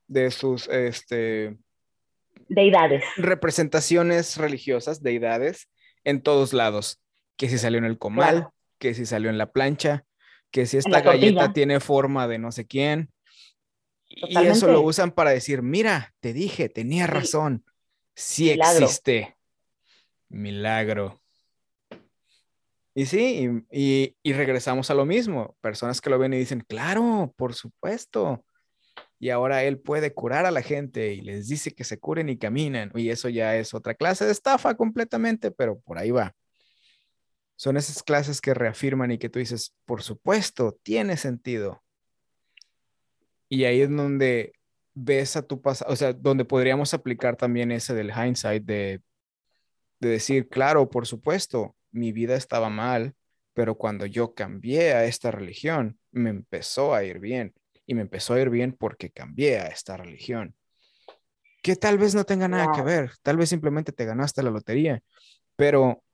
de 0.06 0.30
sus, 0.30 0.68
este, 0.68 1.56
deidades. 2.48 3.04
Representaciones 3.16 4.36
religiosas, 4.36 5.02
deidades, 5.02 5.68
en 6.04 6.22
todos 6.22 6.52
lados. 6.52 7.00
Que 7.36 7.48
si 7.48 7.58
salió 7.58 7.78
en 7.78 7.84
el 7.84 7.98
comal, 7.98 8.48
que 8.78 8.94
si 8.94 9.06
salió 9.06 9.30
en 9.30 9.38
la 9.38 9.52
plancha, 9.52 10.04
que 10.50 10.66
si 10.66 10.76
esta 10.76 11.02
galleta 11.02 11.52
tiene 11.52 11.78
forma 11.78 12.26
de 12.26 12.38
no 12.38 12.50
sé 12.50 12.66
quién. 12.66 13.10
Y 14.08 14.36
eso 14.38 14.66
lo 14.66 14.80
usan 14.80 15.12
para 15.12 15.30
decir, 15.30 15.62
mira, 15.62 16.14
te 16.20 16.32
dije, 16.32 16.68
tenía 16.68 17.06
razón, 17.06 17.64
sí 18.14 18.50
existe. 18.50 19.36
Milagro. 20.28 21.22
Y 22.98 23.06
sí, 23.06 23.62
y, 23.70 24.16
y, 24.24 24.32
regresamos 24.32 24.90
a 24.90 24.94
lo 24.94 25.06
mismo. 25.06 25.56
Personas 25.60 26.00
que 26.00 26.10
lo 26.10 26.18
ven 26.18 26.34
y 26.34 26.38
dicen, 26.38 26.64
claro, 26.66 27.32
por 27.36 27.54
supuesto. 27.54 28.44
Y 29.20 29.30
ahora 29.30 29.62
él 29.62 29.78
puede 29.78 30.12
curar 30.12 30.46
a 30.46 30.50
la 30.50 30.62
gente 30.62 31.14
y 31.14 31.20
les 31.20 31.46
dice 31.46 31.72
que 31.72 31.84
se 31.84 32.00
curen 32.00 32.28
y 32.28 32.38
caminen. 32.38 32.90
Y 32.96 33.10
eso 33.10 33.28
ya 33.28 33.54
es 33.54 33.72
otra 33.72 33.94
clase 33.94 34.24
de 34.24 34.32
estafa 34.32 34.74
completamente, 34.74 35.52
pero 35.52 35.78
por 35.78 35.96
ahí 35.96 36.10
va. 36.10 36.34
Son 37.54 37.76
esas 37.76 38.02
clases 38.02 38.40
que 38.40 38.52
reafirman 38.52 39.12
y 39.12 39.18
que 39.18 39.28
tú 39.28 39.38
dices, 39.38 39.76
por 39.84 40.02
supuesto, 40.02 40.76
tiene 40.82 41.16
sentido. 41.16 41.84
Y 43.48 43.62
ahí 43.62 43.82
es 43.82 43.90
donde 43.90 44.54
ves 44.94 45.36
a 45.36 45.42
tu 45.42 45.62
pasado, 45.62 45.92
o 45.92 45.94
sea, 45.94 46.14
donde 46.14 46.44
podríamos 46.44 46.92
aplicar 46.94 47.36
también 47.36 47.70
ese 47.70 47.94
del 47.94 48.10
hindsight 48.10 48.64
de, 48.64 49.02
de 50.00 50.08
decir, 50.08 50.48
claro, 50.48 50.90
por 50.90 51.06
supuesto, 51.06 51.76
mi 51.90 52.12
vida 52.12 52.34
estaba 52.36 52.68
mal, 52.68 53.14
pero 53.54 53.76
cuando 53.76 54.06
yo 54.06 54.34
cambié 54.34 54.92
a 54.92 55.04
esta 55.04 55.30
religión, 55.30 55.98
me 56.12 56.30
empezó 56.30 56.94
a 56.94 57.04
ir 57.04 57.18
bien. 57.18 57.54
Y 57.86 57.94
me 57.94 58.02
empezó 58.02 58.34
a 58.34 58.40
ir 58.40 58.50
bien 58.50 58.72
porque 58.72 59.10
cambié 59.10 59.58
a 59.58 59.66
esta 59.66 59.96
religión. 59.96 60.54
Que 61.62 61.74
tal 61.74 61.98
vez 61.98 62.14
no 62.14 62.24
tenga 62.24 62.46
nada 62.46 62.70
que 62.72 62.82
ver, 62.82 63.12
tal 63.22 63.36
vez 63.36 63.48
simplemente 63.48 63.92
te 63.92 64.04
ganaste 64.04 64.42
la 64.42 64.50
lotería, 64.50 65.00
pero 65.56 66.04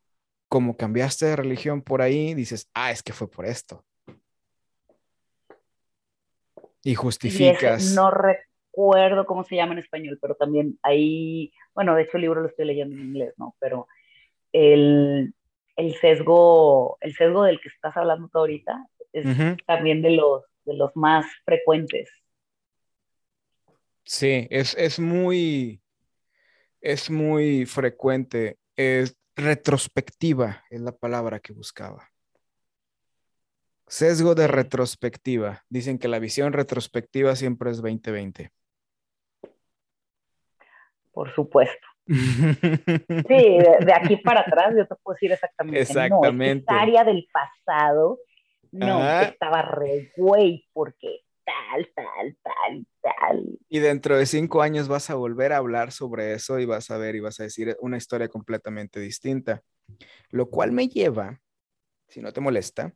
como 0.48 0.76
cambiaste 0.76 1.26
de 1.26 1.36
religión 1.36 1.82
por 1.82 2.00
ahí, 2.00 2.32
dices, 2.32 2.70
ah, 2.74 2.90
es 2.90 3.02
que 3.02 3.12
fue 3.12 3.28
por 3.28 3.44
esto. 3.44 3.84
Y 6.82 6.94
justificas. 6.94 7.94
no 7.94 8.10
recuerdo 8.10 9.26
cómo 9.26 9.44
se 9.44 9.56
llama 9.56 9.72
en 9.72 9.80
español, 9.80 10.18
pero 10.20 10.34
también 10.34 10.78
ahí, 10.82 11.52
bueno, 11.74 11.94
de 11.94 12.02
hecho 12.02 12.18
el 12.18 12.22
libro 12.22 12.40
lo 12.40 12.48
estoy 12.48 12.66
leyendo 12.66 12.94
en 12.94 13.02
inglés, 13.02 13.34
¿no? 13.36 13.56
Pero 13.58 13.86
el, 14.52 15.34
el 15.76 15.94
sesgo, 15.96 16.98
el 17.00 17.14
sesgo 17.14 17.44
del 17.44 17.60
que 17.60 17.68
estás 17.68 17.96
hablando 17.96 18.28
tú 18.28 18.38
ahorita 18.38 18.88
es 19.12 19.26
también 19.66 20.02
de 20.02 20.10
los, 20.10 20.42
de 20.64 20.74
los 20.74 20.94
más 20.96 21.26
frecuentes. 21.44 22.10
Sí, 24.04 24.46
es, 24.50 24.74
es 24.76 24.98
muy, 24.98 25.80
es 26.80 27.10
muy 27.10 27.64
frecuente. 27.64 28.58
Es 28.76 29.16
retrospectiva, 29.36 30.64
es 30.70 30.80
la 30.80 30.92
palabra 30.92 31.40
que 31.40 31.52
buscaba. 31.52 32.10
Sesgo 33.86 34.34
de 34.34 34.46
retrospectiva. 34.46 35.64
Dicen 35.68 35.98
que 35.98 36.08
la 36.08 36.18
visión 36.18 36.52
retrospectiva 36.52 37.36
siempre 37.36 37.70
es 37.70 37.76
2020. 37.76 38.50
Por 41.12 41.32
supuesto. 41.32 41.93
Sí, 43.28 43.58
de, 43.86 43.92
aquí 43.94 44.16
para 44.18 44.40
atrás 44.40 44.74
yo 44.76 44.86
te 44.86 44.94
puedo 45.02 45.14
decir 45.14 45.32
exactamente. 45.32 45.80
Exactamente. 45.80 46.66
No, 46.70 46.78
área 46.78 47.04
del 47.04 47.26
pasado, 47.32 48.18
no, 48.72 49.20
estaba 49.20 49.62
re 49.62 50.12
güey, 50.16 50.66
porque 50.72 51.20
tal, 51.44 51.88
tal, 51.94 52.36
tal, 52.42 52.86
tal. 53.00 53.58
Y 53.68 53.78
dentro 53.78 54.16
de 54.18 54.26
cinco 54.26 54.62
años 54.62 54.88
vas 54.88 55.10
a 55.10 55.14
volver 55.14 55.52
a 55.52 55.58
hablar 55.58 55.92
sobre 55.92 56.34
eso 56.34 56.58
y 56.58 56.66
vas 56.66 56.90
a 56.90 56.98
ver 56.98 57.14
y 57.16 57.20
vas 57.20 57.40
a 57.40 57.44
decir 57.44 57.76
una 57.80 57.96
historia 57.96 58.28
completamente 58.28 59.00
distinta. 59.00 59.62
Lo 60.30 60.50
cual 60.50 60.72
me 60.72 60.88
lleva, 60.88 61.40
si 62.08 62.20
no 62.20 62.32
te 62.32 62.40
molesta, 62.40 62.92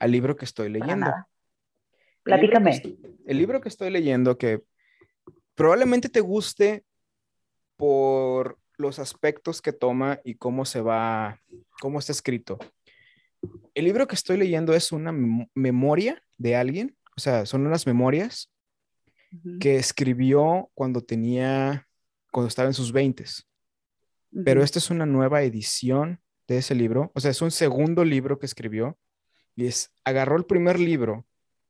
al 0.00 0.10
libro 0.10 0.36
que 0.36 0.44
estoy 0.44 0.68
leyendo. 0.68 1.12
Platícame. 2.22 2.82
El 3.26 3.38
libro, 3.38 3.60
que 3.60 3.68
estoy 3.68 3.90
leyendo 3.90 4.36
que 4.36 4.62
probablemente 5.54 6.08
te 6.08 6.20
guste 6.20 6.84
por 7.78 8.58
los 8.76 8.98
aspectos 8.98 9.62
que 9.62 9.72
toma 9.72 10.20
y 10.24 10.34
cómo 10.34 10.66
se 10.66 10.82
va, 10.82 11.40
cómo 11.80 11.98
está 11.98 12.12
escrito. 12.12 12.58
El 13.72 13.84
libro 13.84 14.06
que 14.06 14.16
estoy 14.16 14.36
leyendo 14.36 14.74
es 14.74 14.92
una 14.92 15.12
memoria 15.54 16.22
de 16.36 16.56
alguien, 16.56 16.96
o 17.16 17.20
sea, 17.20 17.46
son 17.46 17.66
unas 17.66 17.86
memorias 17.86 18.50
que 19.60 19.76
escribió 19.76 20.70
cuando 20.74 21.02
tenía, 21.02 21.86
cuando 22.32 22.48
estaba 22.48 22.68
en 22.68 22.74
sus 22.74 22.92
veintes. 22.92 23.46
Pero 24.44 24.62
esta 24.62 24.78
es 24.78 24.90
una 24.90 25.06
nueva 25.06 25.42
edición 25.42 26.20
de 26.48 26.58
ese 26.58 26.74
libro, 26.74 27.12
o 27.14 27.20
sea, 27.20 27.30
es 27.30 27.40
un 27.40 27.50
segundo 27.50 28.04
libro 28.04 28.38
que 28.38 28.46
escribió 28.46 28.98
y 29.54 29.66
es, 29.66 29.92
agarró 30.04 30.36
el 30.36 30.44
primer 30.44 30.78
libro, 30.80 31.26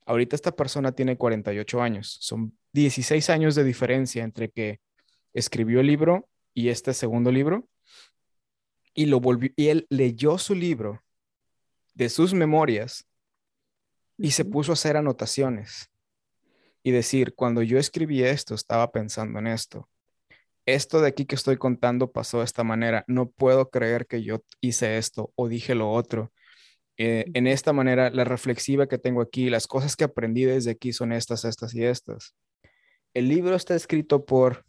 ahorita 0.07 0.37
esta 0.37 0.57
persona 0.57 0.93
tiene 0.93 1.17
48 1.17 1.83
años, 1.83 2.17
son 2.21 2.57
16 2.73 3.31
años 3.31 3.55
de 3.55 3.65
diferencia 3.65 4.25
entre 4.25 4.51
que 4.51 4.81
escribió 5.35 5.81
el 5.81 5.87
libro 5.87 6.29
y 6.55 6.69
este 6.69 6.95
segundo 6.95 7.31
libro. 7.31 7.69
Y, 8.95 9.07
lo 9.07 9.21
volvió, 9.21 9.51
y 9.57 9.69
él 9.69 9.87
leyó 9.91 10.39
su 10.39 10.55
libro 10.55 11.03
de 11.95 12.09
sus 12.09 12.35
memorias 12.35 13.07
y 14.17 14.33
se 14.33 14.45
puso 14.45 14.73
a 14.73 14.75
hacer 14.75 14.97
anotaciones 14.97 15.91
y 16.83 16.91
decir, 16.91 17.35
cuando 17.35 17.63
yo 17.63 17.79
escribí 17.79 18.23
esto, 18.23 18.55
estaba 18.55 18.91
pensando 18.91 19.39
en 19.39 19.47
esto. 19.47 19.89
Esto 20.67 21.01
de 21.01 21.09
aquí 21.09 21.25
que 21.25 21.35
estoy 21.35 21.57
contando 21.57 22.13
pasó 22.13 22.39
de 22.39 22.45
esta 22.45 22.65
manera. 22.65 23.05
No 23.09 23.31
puedo 23.31 23.71
creer 23.71 24.07
que 24.07 24.23
yo 24.23 24.43
hice 24.61 24.99
esto 24.99 25.33
o 25.35 25.49
dije 25.49 25.75
lo 25.75 25.91
otro. 25.91 26.33
Eh, 26.99 27.27
en 27.33 27.47
esta 27.47 27.73
manera, 27.73 28.11
la 28.11 28.25
reflexiva 28.25 28.89
que 28.89 28.99
tengo 28.99 29.23
aquí, 29.23 29.51
las 29.51 29.67
cosas 29.67 29.97
que 29.97 30.05
aprendí 30.05 30.45
desde 30.45 30.73
aquí 30.73 30.93
son 30.93 31.13
estas, 31.13 31.45
estas 31.45 31.75
y 31.75 31.85
estas. 31.85 32.35
El 33.15 33.29
libro 33.29 33.55
está 33.55 33.75
escrito 33.75 34.25
por 34.25 34.67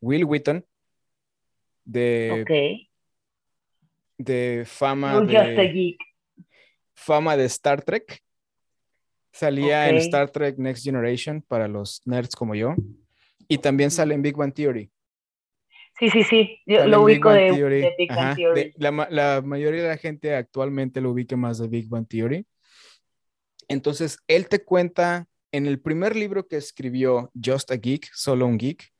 Will 0.00 0.24
Wheaton, 0.24 0.64
de, 1.84 2.86
de 4.18 4.64
fama 4.66 5.20
de, 5.22 5.96
fama 6.94 7.36
de 7.36 7.44
Star 7.46 7.82
Trek. 7.82 8.22
Salía 9.32 9.88
en 9.88 9.96
Star 9.96 10.30
Trek 10.30 10.58
Next 10.58 10.84
Generation 10.84 11.42
para 11.42 11.68
los 11.68 12.02
nerds 12.06 12.34
como 12.34 12.54
yo. 12.54 12.74
Y 13.46 13.58
también 13.58 13.90
sale 13.90 14.14
en 14.14 14.22
Big 14.22 14.36
Bang 14.36 14.52
Theory. 14.52 14.90
Sí, 15.98 16.10
sí, 16.10 16.22
sí. 16.24 16.60
Yo 16.66 16.86
lo 16.86 17.02
ubico 17.02 17.30
de, 17.30 17.50
Big 17.96 18.08
Bang 18.08 18.36
Theory. 18.36 18.72
la, 18.76 19.08
la, 19.10 19.42
mayoría 19.42 19.82
de 19.82 19.88
la 19.88 19.96
gente 19.96 20.34
actualmente 20.34 21.00
lo 21.00 21.10
ubica 21.12 21.36
más 21.36 21.58
de 21.58 21.68
Big 21.68 21.88
Bang 21.88 22.06
Theory. 22.06 22.46
Entonces, 23.68 24.18
él 24.26 24.48
te 24.48 24.64
cuenta 24.64 25.26
en 25.52 25.66
el 25.66 25.80
primer 25.80 26.16
libro 26.16 26.46
que 26.46 26.56
escribió, 26.56 27.30
Just 27.34 27.70
a 27.70 27.76
Geek, 27.76 28.08
solo 28.12 28.46
un 28.46 28.58
geek, 28.58 28.92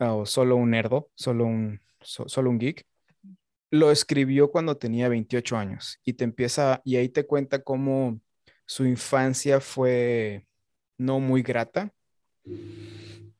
o 0.00 0.26
solo 0.26 0.56
un 0.56 0.70
nerdo, 0.70 1.10
solo 1.14 1.44
un, 1.44 1.80
solo 2.00 2.50
un 2.50 2.58
geek, 2.58 2.86
lo 3.70 3.90
escribió 3.90 4.50
cuando 4.50 4.76
tenía 4.76 5.08
28 5.08 5.56
años 5.56 5.98
y 6.04 6.14
te 6.14 6.24
empieza, 6.24 6.80
y 6.84 6.96
ahí 6.96 7.08
te 7.08 7.26
cuenta 7.26 7.62
cómo 7.62 8.20
su 8.66 8.86
infancia 8.86 9.60
fue 9.60 10.46
no 10.98 11.20
muy 11.20 11.42
grata, 11.42 11.92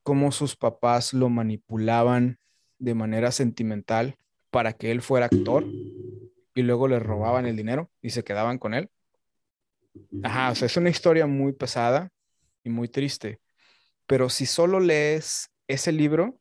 cómo 0.03 0.33
sus 0.33 0.57
papás 0.57 1.13
lo 1.13 1.29
manipulaban 1.29 2.39
de 2.79 2.95
manera 2.95 3.33
sentimental 3.33 4.17
para 4.51 4.73
que 4.73 4.91
él 4.91 5.03
fuera 5.03 5.27
actor 5.27 5.65
y 6.55 6.63
luego 6.63 6.89
le 6.89 6.99
robaban 6.99 7.47
el 7.47 7.57
dinero 7.57 7.91
y 8.01 8.11
se 8.11 8.25
quedaban 8.25 8.59
con 8.59 8.75
él. 8.75 8.91
Ajá, 10.23 10.51
o 10.51 10.55
sea, 10.55 10.67
es 10.67 10.77
una 10.77 10.91
historia 10.91 11.27
muy 11.27 11.53
pesada 11.53 12.11
y 12.65 12.71
muy 12.71 12.89
triste, 12.89 13.41
pero 14.07 14.29
si 14.29 14.47
solo 14.47 14.81
lees 14.81 15.51
ese 15.69 15.93
libro, 15.93 16.40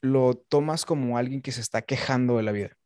lo 0.00 0.34
tomas 0.34 0.84
como 0.84 1.18
alguien 1.18 1.42
que 1.42 1.52
se 1.52 1.60
está 1.60 1.82
quejando 1.82 2.36
de 2.36 2.42
la 2.42 2.52
vida, 2.52 2.76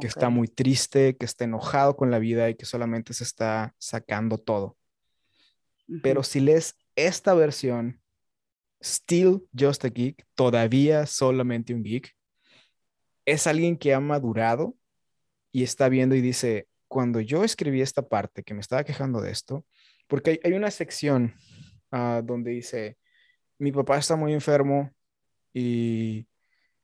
que 0.00 0.06
está 0.06 0.28
muy 0.28 0.48
triste, 0.48 1.16
que 1.16 1.26
está 1.26 1.44
enojado 1.44 1.96
con 1.96 2.10
la 2.10 2.18
vida 2.18 2.48
y 2.50 2.54
que 2.54 2.64
solamente 2.64 3.14
se 3.14 3.24
está 3.24 3.74
sacando 3.78 4.38
todo. 4.38 4.76
Pero 6.02 6.22
si 6.22 6.40
lees 6.40 6.76
esta 6.96 7.34
versión, 7.34 8.00
Still 8.82 9.42
Just 9.56 9.84
a 9.84 9.88
Geek, 9.88 10.26
todavía 10.34 11.06
solamente 11.06 11.74
un 11.74 11.84
geek, 11.84 12.14
es 13.24 13.46
alguien 13.46 13.76
que 13.76 13.94
ha 13.94 14.00
madurado 14.00 14.76
y 15.52 15.62
está 15.62 15.88
viendo 15.88 16.16
y 16.16 16.20
dice, 16.20 16.66
cuando 16.88 17.20
yo 17.20 17.44
escribí 17.44 17.80
esta 17.80 18.08
parte 18.08 18.42
que 18.42 18.54
me 18.54 18.60
estaba 18.60 18.84
quejando 18.84 19.20
de 19.20 19.30
esto, 19.30 19.64
porque 20.08 20.40
hay, 20.42 20.52
una 20.52 20.70
sección 20.70 21.34
ah, 21.90 22.22
donde 22.24 22.50
dice, 22.50 22.98
mi 23.58 23.70
papá 23.70 23.98
está 23.98 24.16
muy 24.16 24.32
enfermo, 24.32 24.90
y 25.52 26.26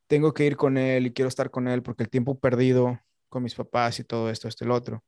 tengo 0.06 0.34
que 0.34 0.46
ir 0.46 0.56
con 0.56 0.78
él 0.78 1.06
y 1.06 1.12
quiero 1.12 1.28
estar 1.28 1.50
con 1.50 1.68
él 1.68 1.82
porque 1.82 2.02
el 2.02 2.10
tiempo 2.10 2.38
perdido 2.38 2.98
con 3.28 3.42
mis 3.42 3.54
papás 3.54 4.00
y 4.00 4.04
todo 4.04 4.30
esto, 4.30 4.48
y 4.48 4.64
el 4.64 4.70
otro. 4.70 5.04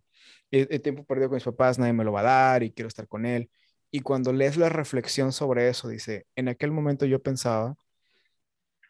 El, 0.50 0.80
tiempo 0.82 1.04
perdido 1.04 1.28
con 1.28 1.36
mis 1.36 1.44
papás 1.44 1.78
nadie 1.78 1.92
me 1.92 2.04
lo 2.04 2.12
va 2.12 2.20
a 2.20 2.24
dar 2.24 2.62
y 2.62 2.72
quiero 2.72 2.88
estar 2.88 3.08
con 3.08 3.26
él. 3.26 3.50
Y 3.90 4.00
cuando 4.00 4.32
lees 4.32 4.56
la 4.56 4.68
reflexión 4.68 5.32
sobre 5.32 5.68
eso, 5.68 5.88
dice, 5.88 6.26
en 6.36 6.48
aquel 6.48 6.70
momento 6.70 7.06
yo 7.06 7.22
pensaba 7.22 7.76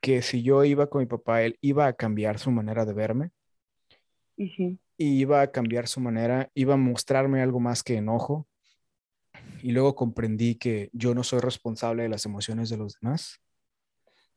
que 0.01 0.23
si 0.23 0.43
yo 0.43 0.65
iba 0.65 0.89
con 0.89 1.01
mi 1.01 1.07
papá, 1.07 1.43
él 1.43 1.59
iba 1.61 1.87
a 1.87 1.93
cambiar 1.93 2.39
su 2.39 2.51
manera 2.51 2.85
de 2.85 2.93
verme. 2.93 3.31
Y 4.97 5.21
iba 5.21 5.43
a 5.43 5.51
cambiar 5.51 5.87
su 5.87 6.01
manera, 6.01 6.51
iba 6.55 6.75
a 6.75 6.79
mostrarme 6.79 7.43
algo 7.43 7.61
más 7.61 7.83
que 7.83 7.97
enojo. 7.97 8.47
Y 9.63 9.73
luego 9.73 9.95
comprendí 9.95 10.57
que 10.57 10.91
yo 10.93 11.15
no 11.15 11.23
soy 11.23 11.41
responsable 11.41 12.03
de 12.03 12.09
las 12.09 12.27
emociones 12.27 12.69
de 12.71 12.79
los 12.79 12.99
demás. 13.01 13.41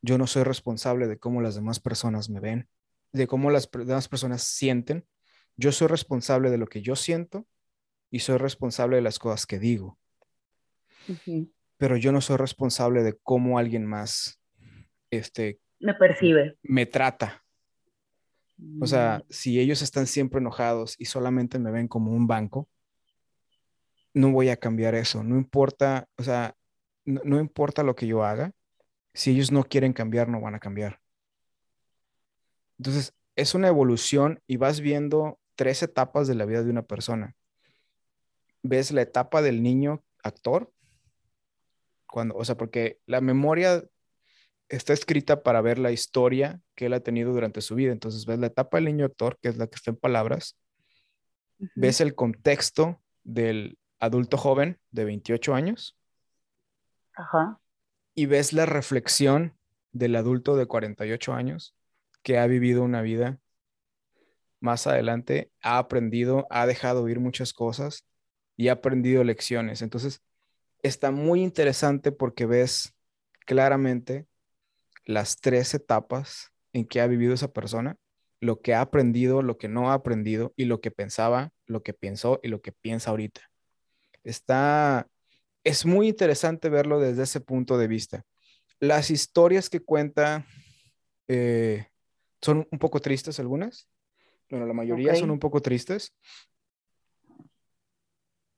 Yo 0.03 0.19
no 0.19 0.27
soy 0.27 0.43
responsable 0.43 1.07
de 1.07 1.17
cómo 1.17 1.41
las 1.41 1.55
demás 1.55 1.79
personas 1.79 2.29
me 2.29 2.39
ven, 2.39 2.69
de 3.11 3.25
cómo 3.25 3.49
las 3.49 3.71
demás 3.71 4.07
personas 4.07 4.43
sienten. 4.43 5.07
Yo 5.55 5.71
soy 5.71 5.87
responsable 5.87 6.51
de 6.51 6.59
lo 6.59 6.67
que 6.67 6.83
yo 6.83 6.95
siento 6.95 7.47
y 8.11 8.19
soy 8.19 8.37
responsable 8.37 8.97
de 8.97 9.01
las 9.01 9.17
cosas 9.17 9.47
que 9.47 9.57
digo. 9.57 9.97
Pero 11.77 11.97
yo 11.97 12.11
no 12.11 12.21
soy 12.21 12.37
responsable 12.37 13.01
de 13.01 13.17
cómo 13.23 13.57
alguien 13.57 13.87
más 13.87 14.39
este, 15.09 15.59
me 15.83 15.93
percibe. 15.95 16.57
Me 16.63 16.85
trata. 16.85 17.43
O 18.79 18.87
sea, 18.87 19.19
mm. 19.19 19.25
si 19.29 19.59
ellos 19.59 19.81
están 19.81 20.07
siempre 20.07 20.39
enojados 20.39 20.95
y 20.97 21.05
solamente 21.05 21.59
me 21.59 21.71
ven 21.71 21.89
como 21.89 22.13
un 22.13 22.25
banco, 22.25 22.69
no 24.13 24.31
voy 24.31 24.47
a 24.47 24.55
cambiar 24.55 24.95
eso. 24.95 25.23
No 25.23 25.35
importa, 25.35 26.07
o 26.17 26.23
sea, 26.23 26.55
no, 27.03 27.39
importa 27.39 27.83
lo 27.83 27.95
que 27.95 28.07
yo 28.07 28.23
haga. 28.23 28.53
Si 29.13 29.31
ellos 29.31 29.51
no 29.51 29.63
quieren 29.63 29.93
cambiar, 29.93 30.27
no 30.27 30.41
van 30.41 30.55
a 30.55 30.59
cambiar. 30.59 30.99
Entonces, 32.77 33.13
es 33.35 33.55
una 33.55 33.67
evolución 33.67 34.41
y 34.47 34.57
vas 34.57 34.79
viendo 34.79 35.39
tres 35.55 35.83
etapas 35.83 36.27
de 36.27 36.35
la 36.35 36.45
vida 36.45 36.63
de 36.63 36.69
una 36.69 36.83
persona 36.83 37.35
ves 38.63 38.91
la 38.91 39.01
etapa 39.01 39.41
del 39.41 39.61
niño 39.61 40.03
actor, 40.23 40.71
cuando, 42.07 42.35
o 42.35 42.45
sea, 42.45 42.55
porque 42.55 42.99
la 43.05 43.21
memoria 43.21 43.83
está 44.69 44.93
escrita 44.93 45.43
para 45.43 45.61
ver 45.61 45.77
la 45.77 45.91
historia 45.91 46.61
que 46.75 46.87
él 46.87 46.93
ha 46.93 47.01
tenido 47.01 47.33
durante 47.33 47.61
su 47.61 47.75
vida. 47.75 47.91
Entonces 47.91 48.25
ves 48.25 48.39
la 48.39 48.47
etapa 48.47 48.77
del 48.77 48.85
niño 48.85 49.05
actor, 49.05 49.37
que 49.41 49.49
es 49.49 49.57
la 49.57 49.67
que 49.67 49.75
está 49.75 49.91
en 49.91 49.97
palabras, 49.97 50.57
ves 51.75 52.01
el 52.01 52.15
contexto 52.15 53.01
del 53.23 53.77
adulto 53.99 54.37
joven 54.37 54.79
de 54.91 55.05
28 55.05 55.53
años, 55.53 55.97
Ajá. 57.15 57.59
Y 58.15 58.25
ves 58.25 58.53
la 58.53 58.65
reflexión 58.65 59.57
del 59.91 60.15
adulto 60.15 60.55
de 60.55 60.65
48 60.65 61.33
años 61.33 61.75
que 62.23 62.37
ha 62.37 62.47
vivido 62.47 62.83
una 62.83 63.01
vida 63.01 63.39
más 64.59 64.87
adelante, 64.87 65.51
ha 65.61 65.77
aprendido, 65.77 66.47
ha 66.49 66.65
dejado 66.65 67.03
oír 67.03 67.19
muchas 67.19 67.53
cosas 67.53 68.05
y 68.55 68.69
ha 68.69 68.73
aprendido 68.73 69.23
lecciones. 69.23 69.81
Entonces, 69.81 70.21
está 70.81 71.11
muy 71.11 71.43
interesante 71.43 72.11
porque 72.11 72.45
ves 72.45 72.95
claramente 73.45 74.25
las 75.05 75.41
tres 75.41 75.73
etapas 75.73 76.51
en 76.71 76.85
que 76.85 77.01
ha 77.01 77.07
vivido 77.07 77.33
esa 77.33 77.51
persona, 77.51 77.97
lo 78.39 78.61
que 78.61 78.73
ha 78.73 78.81
aprendido, 78.81 79.41
lo 79.41 79.57
que 79.57 79.67
no 79.67 79.91
ha 79.91 79.95
aprendido 79.95 80.53
y 80.55 80.65
lo 80.65 80.81
que 80.81 80.91
pensaba, 80.91 81.51
lo 81.65 81.83
que 81.83 81.93
pensó 81.93 82.39
y 82.41 82.47
lo 82.47 82.61
que 82.61 82.71
piensa 82.71 83.09
ahorita. 83.09 83.41
Está, 84.23 85.07
es 85.63 85.85
muy 85.85 86.09
interesante 86.09 86.69
verlo 86.69 86.99
desde 86.99 87.23
ese 87.23 87.39
punto 87.39 87.77
de 87.77 87.87
vista. 87.87 88.25
Las 88.79 89.11
historias 89.11 89.69
que 89.69 89.79
cuenta 89.79 90.45
eh, 91.27 91.87
son 92.41 92.67
un 92.69 92.79
poco 92.79 92.99
tristes 92.99 93.39
algunas. 93.39 93.87
Bueno, 94.49 94.65
la 94.65 94.73
mayoría 94.73 95.15
son 95.15 95.31
un 95.31 95.39
poco 95.39 95.61
tristes, 95.61 96.13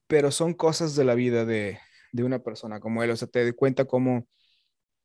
pero 0.07 0.31
son 0.31 0.53
cosas 0.53 0.95
de 0.95 1.05
la 1.05 1.15
vida 1.15 1.45
de, 1.45 1.79
una 2.13 2.39
persona 2.39 2.79
como 2.79 3.03
él. 3.03 3.11
O 3.11 3.15
sea, 3.15 3.27
te 3.27 3.43
doy 3.43 3.53
cuenta 3.53 3.85
cómo 3.85 4.27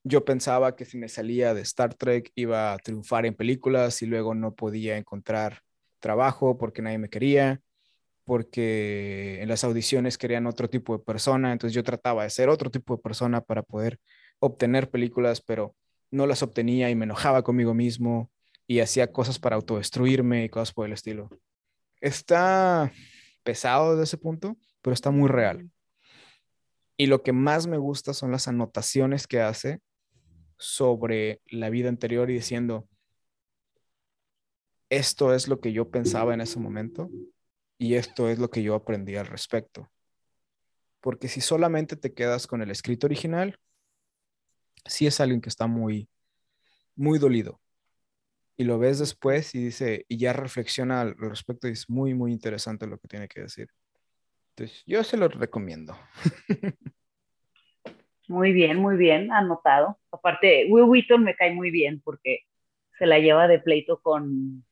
yo 0.03 0.25
pensaba 0.25 0.77
que 0.77 0.85
si 0.85 0.97
me 0.97 1.09
salía 1.09 1.53
de 1.53 1.61
Star 1.63 1.95
Trek 1.95 2.33
iba 2.35 2.73
a 2.73 2.79
triunfar 2.79 3.27
en 3.27 3.35
películas 3.35 4.01
y 4.01 4.07
luego 4.07 4.35
no 4.35 4.55
podía 4.55 4.97
encontrar 4.97 5.61
trabajo 5.99 6.57
porque 6.57 6.81
nadie 6.81 6.99
me 6.99 7.11
quería, 7.11 7.61
porque 8.25 9.41
en 9.43 9.49
las 9.49 9.65
audiciones 9.65 10.19
querían 10.19 10.47
otro 10.47 10.69
tipo 10.69 10.97
de 10.97 11.05
persona, 11.05 11.53
entonces 11.53 11.75
yo 11.75 11.83
trataba 11.83 12.25
de 12.25 12.31
ser 12.31 12.49
otro 12.49 12.71
tipo 12.71 12.97
de 12.97 13.03
persona 13.03 13.41
para 13.41 13.63
poder 13.63 13.99
obtener 14.39 14.91
películas, 14.91 15.41
pero 15.41 15.75
no 16.11 16.27
las 16.27 16.43
obtenía 16.43 16.91
y 16.91 16.95
me 16.95 17.05
enojaba 17.05 17.43
conmigo 17.43 17.75
mismo 17.75 18.31
y 18.67 18.81
hacía 18.81 19.13
cosas 19.13 19.39
para 19.39 19.57
autodestruirme 19.57 20.45
y 20.45 20.49
cosas 20.49 20.73
por 20.73 20.87
el 20.87 20.93
estilo. 20.93 21.29
Está 22.01 22.93
pesado 23.43 23.93
desde 23.93 24.05
ese 24.05 24.19
punto, 24.19 24.57
pero 24.83 24.95
está 24.95 25.11
muy 25.11 25.29
real. 25.29 25.69
Y 26.97 27.07
lo 27.07 27.23
que 27.23 27.33
más 27.33 27.67
me 27.67 27.79
gusta 27.79 28.15
son 28.15 28.31
las 28.31 28.47
anotaciones 28.47 29.27
que 29.27 29.41
hace 29.41 29.81
sobre 30.59 31.41
la 31.47 31.71
vida 31.71 31.89
anterior 31.89 32.31
y 32.31 32.35
diciendo, 32.35 32.87
esto 34.91 35.35
es 35.35 35.49
lo 35.49 35.61
que 35.61 35.73
yo 35.73 35.89
pensaba 35.91 36.35
en 36.35 36.41
ese 36.41 36.59
momento 36.59 37.11
y 37.81 37.95
esto 37.97 38.29
es 38.29 38.39
lo 38.39 38.51
que 38.51 38.63
yo 38.63 38.77
aprendí 38.77 39.17
al 39.17 39.27
respecto. 39.27 39.91
Porque 41.01 41.27
si 41.27 41.41
solamente 41.41 41.97
te 41.97 42.15
quedas 42.15 42.47
con 42.47 42.63
el 42.63 42.71
escrito 42.71 43.07
original, 43.07 43.59
sí 44.85 45.07
es 45.07 45.21
alguien 45.21 45.41
que 45.41 45.49
está 45.49 45.67
muy, 45.67 46.09
muy 46.95 47.19
dolido. 47.19 47.61
Y 48.57 48.65
lo 48.65 48.79
ves 48.79 48.99
después 48.99 49.55
y 49.55 49.65
dice, 49.65 50.05
y 50.09 50.19
ya 50.19 50.33
reflexiona 50.33 51.01
al 51.01 51.17
respecto 51.17 51.67
y 51.67 51.73
es 51.73 51.89
muy, 51.91 52.15
muy 52.15 52.33
interesante 52.33 52.87
lo 52.87 52.99
que 52.99 53.09
tiene 53.09 53.27
que 53.27 53.41
decir 53.41 53.69
yo 54.87 55.05
se 55.05 55.17
lo 55.17 55.29
recomiendo. 55.29 55.97
Muy 58.29 58.53
bien, 58.53 58.79
muy 58.79 58.97
bien, 58.97 59.33
anotado. 59.33 59.99
Aparte, 60.13 60.67
Will 60.71 61.05
me 61.19 61.35
cae 61.35 61.53
muy 61.53 61.73
bien 61.73 62.01
porque 62.01 62.45
se 62.97 63.05
la 63.05 63.19
lleva 63.19 63.49
de 63.49 63.59
pleito 63.59 64.01
con, 64.01 64.65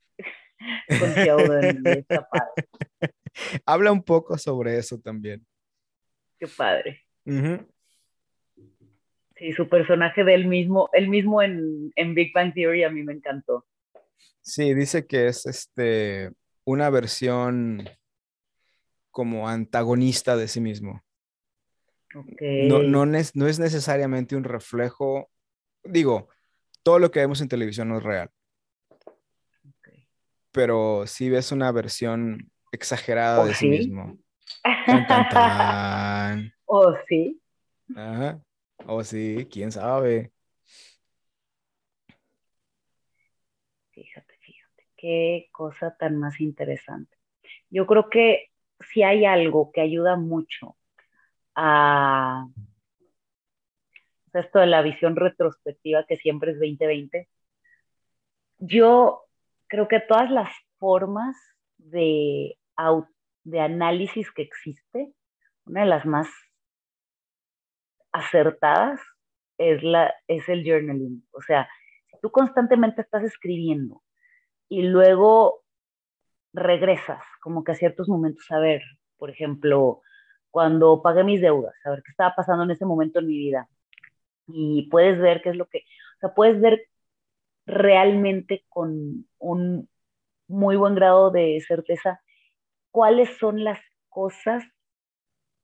con 0.99 1.11
Sheldon. 1.11 1.85
Habla 3.67 3.93
un 3.93 4.03
poco 4.03 4.37
sobre 4.39 4.79
eso 4.79 4.99
también. 4.99 5.47
Qué 6.39 6.47
padre. 6.47 7.03
Sí, 9.37 9.53
su 9.53 9.69
personaje 9.69 10.25
del 10.25 10.47
mismo, 10.47 10.89
el 10.93 11.09
mismo 11.09 11.43
en, 11.43 11.93
en 11.95 12.15
Big 12.15 12.33
Bang 12.33 12.53
Theory 12.55 12.85
a 12.85 12.91
mí 12.91 13.03
me 13.03 13.13
encantó. 13.13 13.67
Sí, 14.41 14.75
dice 14.75 15.07
que 15.07 15.29
es 15.29 15.47
este 15.47 16.31
una 16.65 16.91
versión 16.91 17.89
como 19.11 19.49
antagonista 19.49 20.37
de 20.37 20.49
sí 20.49 20.61
mismo. 20.61 21.03
No, 22.41 22.83
no, 22.83 23.07
no 23.07 23.17
es 23.17 23.35
necesariamente 23.59 24.35
un 24.35 24.45
reflejo, 24.45 25.31
digo, 25.85 26.29
todo 26.83 26.99
lo 26.99 27.11
que 27.11 27.21
vemos 27.21 27.41
en 27.41 27.49
televisión 27.49 27.89
no 27.89 27.99
es 27.99 28.03
real. 28.03 28.31
Pero 30.59 31.07
sí 31.07 31.31
ves 31.31 31.53
una 31.53 31.71
versión 31.71 32.51
exagerada 32.73 33.45
de 33.45 33.55
sí, 33.55 33.69
mismo. 33.69 34.19
¿O 36.65 36.97
sí? 37.09 37.41
O 38.85 39.05
sí, 39.05 39.47
quién 39.53 39.71
sabe. 39.71 40.33
Fíjate, 43.93 44.35
fíjate, 44.41 44.89
qué 44.97 45.49
cosa 45.53 45.95
tan 45.97 46.17
más 46.17 46.41
interesante. 46.41 47.17
Yo 47.71 47.87
creo 47.87 48.11
que 48.11 48.51
si 48.81 49.05
hay 49.05 49.27
algo 49.27 49.71
que 49.71 49.81
ayuda 49.81 50.17
mucho 50.17 50.77
a 51.55 52.49
esto 54.33 54.59
de 54.59 54.67
la 54.67 54.83
visión 54.83 55.15
retrospectiva 55.15 56.05
que 56.05 56.17
siempre 56.17 56.51
es 56.51 56.59
2020, 56.59 57.29
yo 58.59 59.28
creo 59.69 59.89
que 59.89 60.01
todas 60.01 60.31
las 60.31 60.51
formas 60.79 61.37
de, 61.77 62.59
de 63.45 63.61
análisis 63.61 64.31
que 64.33 64.43
existe, 64.43 65.13
una 65.67 65.83
de 65.83 65.87
las 65.87 66.07
más 66.07 66.29
acertadas 68.13 69.01
es, 69.59 69.83
la, 69.83 70.15
es 70.27 70.49
el 70.49 70.65
journaling. 70.65 71.27
O 71.33 71.43
sea, 71.43 71.69
tú 72.23 72.31
constantemente 72.31 73.03
estás 73.03 73.23
escribiendo 73.25 74.03
y 74.69 74.83
luego 74.83 75.63
regresas 76.53 77.23
como 77.43 77.65
que 77.65 77.73
a 77.73 77.77
ciertos 77.77 78.09
momentos 78.09 78.51
a 78.51 78.59
ver, 78.59 78.83
por 79.19 79.31
ejemplo, 79.31 80.03
cuando 80.51 81.03
pagué 81.03 81.25
mis 81.25 81.41
deudas, 81.41 81.75
a 81.85 81.91
ver 81.91 82.03
qué 82.03 82.11
estaba 82.11 82.35
pasando 82.35 82.65
en 82.65 82.71
ese 82.71 82.87
momento 82.87 83.19
en 83.19 83.27
mi 83.27 83.37
vida. 83.37 83.69
Y 84.47 84.89
puedes 84.91 85.21
ver 85.21 85.43
qué 85.43 85.51
es 85.51 85.57
lo 85.57 85.67
que, 85.67 85.79
o 85.79 86.21
sea, 86.21 86.35
puedes 86.35 86.61
ver 86.61 86.89
realmente 87.69 88.65
con 88.69 89.27
un 89.39 89.89
muy 90.49 90.77
buen 90.77 90.95
grado 90.95 91.31
de 91.31 91.63
certeza 91.67 92.21
cuáles 92.91 93.37
son 93.37 93.63
las 93.63 93.79
cosas 94.09 94.65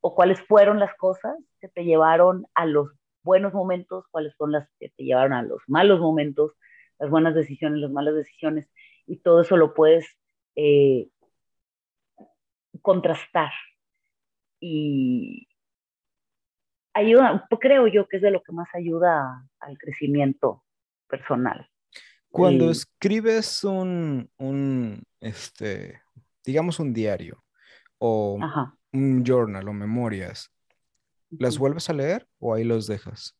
o 0.01 0.14
cuáles 0.14 0.40
fueron 0.43 0.79
las 0.79 0.95
cosas 0.97 1.35
que 1.61 1.69
te 1.69 1.85
llevaron 1.85 2.47
a 2.55 2.67
los 2.67 2.90
buenos 3.23 3.55
momentos, 3.55 4.05
cuáles 4.11 4.35
son 4.37 4.53
las 4.53 4.69
que 4.79 4.90
te 4.90 5.05
llevaron 5.05 5.33
a 5.33 5.43
los 5.43 5.62
malos 5.67 5.99
momentos, 5.99 6.53
las 6.99 7.09
buenas 7.09 7.35
decisiones, 7.35 7.81
las 7.81 7.90
malas 7.90 8.14
decisiones, 8.14 8.71
y 9.07 9.21
todo 9.21 9.40
eso 9.40 9.57
lo 9.57 9.73
puedes 9.73 10.07
eh, 10.57 11.09
contrastar. 12.83 13.51
Y 14.61 15.49
ayuda, 16.93 17.47
creo 17.59 17.87
yo 17.87 18.07
que 18.09 18.17
es 18.17 18.23
de 18.23 18.31
lo 18.31 18.43
que 18.43 18.53
más 18.53 18.69
ayuda 18.75 19.49
al 19.59 19.79
crecimiento 19.79 20.64
personal. 21.09 21.67
Cuando 22.35 22.68
escribes 22.68 23.62
un, 23.62 24.29
un, 24.38 25.05
este, 25.20 26.03
digamos 26.44 26.81
un 26.81 26.92
diario 26.92 27.44
o 27.99 28.40
un 28.92 29.25
journal 29.25 29.68
o 29.68 29.73
memorias, 29.73 30.51
¿las 31.31 31.57
vuelves 31.59 31.88
a 31.88 31.92
leer 31.92 32.27
o 32.40 32.53
ahí 32.53 32.64
los 32.64 32.88
dejas? 32.88 33.37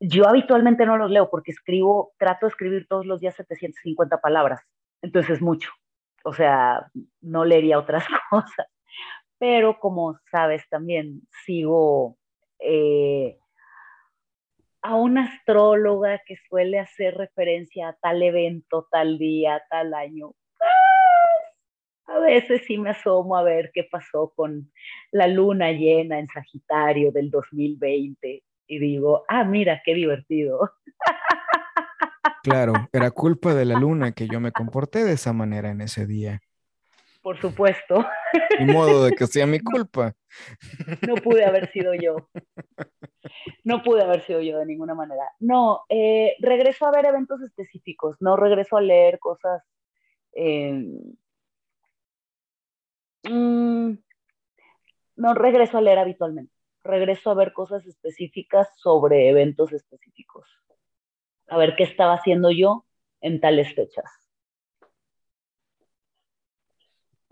Yo 0.00 0.28
habitualmente 0.28 0.84
no 0.84 0.96
los 0.96 1.12
leo 1.12 1.30
porque 1.30 1.52
escribo, 1.52 2.12
trato 2.18 2.46
de 2.46 2.50
escribir 2.50 2.88
todos 2.88 3.06
los 3.06 3.20
días 3.20 3.36
750 3.36 4.20
palabras, 4.20 4.60
entonces 5.00 5.36
es 5.36 5.40
mucho. 5.40 5.70
O 6.24 6.34
sea, 6.34 6.90
no 7.20 7.44
leería 7.44 7.78
otras 7.78 8.04
cosas. 8.30 8.66
Pero 9.38 9.78
como 9.78 10.18
sabes 10.28 10.68
también, 10.68 11.22
sigo 11.44 12.18
eh, 12.58 13.38
a 14.84 14.96
una 14.96 15.24
astróloga 15.24 16.20
que 16.26 16.36
suele 16.46 16.78
hacer 16.78 17.14
referencia 17.14 17.88
a 17.88 17.92
tal 17.94 18.22
evento, 18.22 18.86
tal 18.90 19.18
día, 19.18 19.62
tal 19.70 19.94
año. 19.94 20.34
Pues, 20.58 22.16
a 22.16 22.18
veces 22.18 22.62
sí 22.66 22.76
me 22.76 22.90
asomo 22.90 23.34
a 23.38 23.42
ver 23.42 23.70
qué 23.72 23.88
pasó 23.90 24.34
con 24.36 24.70
la 25.10 25.26
luna 25.26 25.72
llena 25.72 26.18
en 26.18 26.28
Sagitario 26.28 27.12
del 27.12 27.30
2020 27.30 28.44
y 28.66 28.78
digo, 28.78 29.24
ah, 29.28 29.42
mira, 29.44 29.80
qué 29.82 29.94
divertido. 29.94 30.70
Claro, 32.42 32.74
era 32.92 33.10
culpa 33.10 33.54
de 33.54 33.64
la 33.64 33.80
luna 33.80 34.12
que 34.12 34.28
yo 34.28 34.38
me 34.38 34.52
comporté 34.52 35.02
de 35.02 35.12
esa 35.12 35.32
manera 35.32 35.70
en 35.70 35.80
ese 35.80 36.06
día. 36.06 36.42
Por 37.24 37.40
supuesto. 37.40 38.04
Ni 38.60 38.70
modo 38.70 39.06
de 39.06 39.12
que 39.12 39.26
sea 39.26 39.46
mi 39.46 39.58
culpa. 39.58 40.14
No 41.08 41.14
pude 41.14 41.42
haber 41.42 41.72
sido 41.72 41.94
yo. 41.94 42.28
No 43.64 43.82
pude 43.82 44.02
haber 44.02 44.20
sido 44.26 44.42
yo 44.42 44.58
de 44.58 44.66
ninguna 44.66 44.94
manera. 44.94 45.24
No, 45.40 45.84
eh, 45.88 46.36
regreso 46.40 46.84
a 46.84 46.90
ver 46.90 47.06
eventos 47.06 47.40
específicos, 47.40 48.18
no 48.20 48.36
regreso 48.36 48.76
a 48.76 48.82
leer 48.82 49.18
cosas. 49.20 49.62
Eh, 50.32 50.70
mm, 53.22 53.92
no 55.16 55.34
regreso 55.34 55.78
a 55.78 55.80
leer 55.80 56.00
habitualmente. 56.00 56.52
Regreso 56.82 57.30
a 57.30 57.34
ver 57.34 57.54
cosas 57.54 57.86
específicas 57.86 58.68
sobre 58.76 59.30
eventos 59.30 59.72
específicos. 59.72 60.46
A 61.48 61.56
ver 61.56 61.74
qué 61.74 61.84
estaba 61.84 62.12
haciendo 62.12 62.50
yo 62.50 62.84
en 63.22 63.40
tales 63.40 63.74
fechas. 63.74 64.23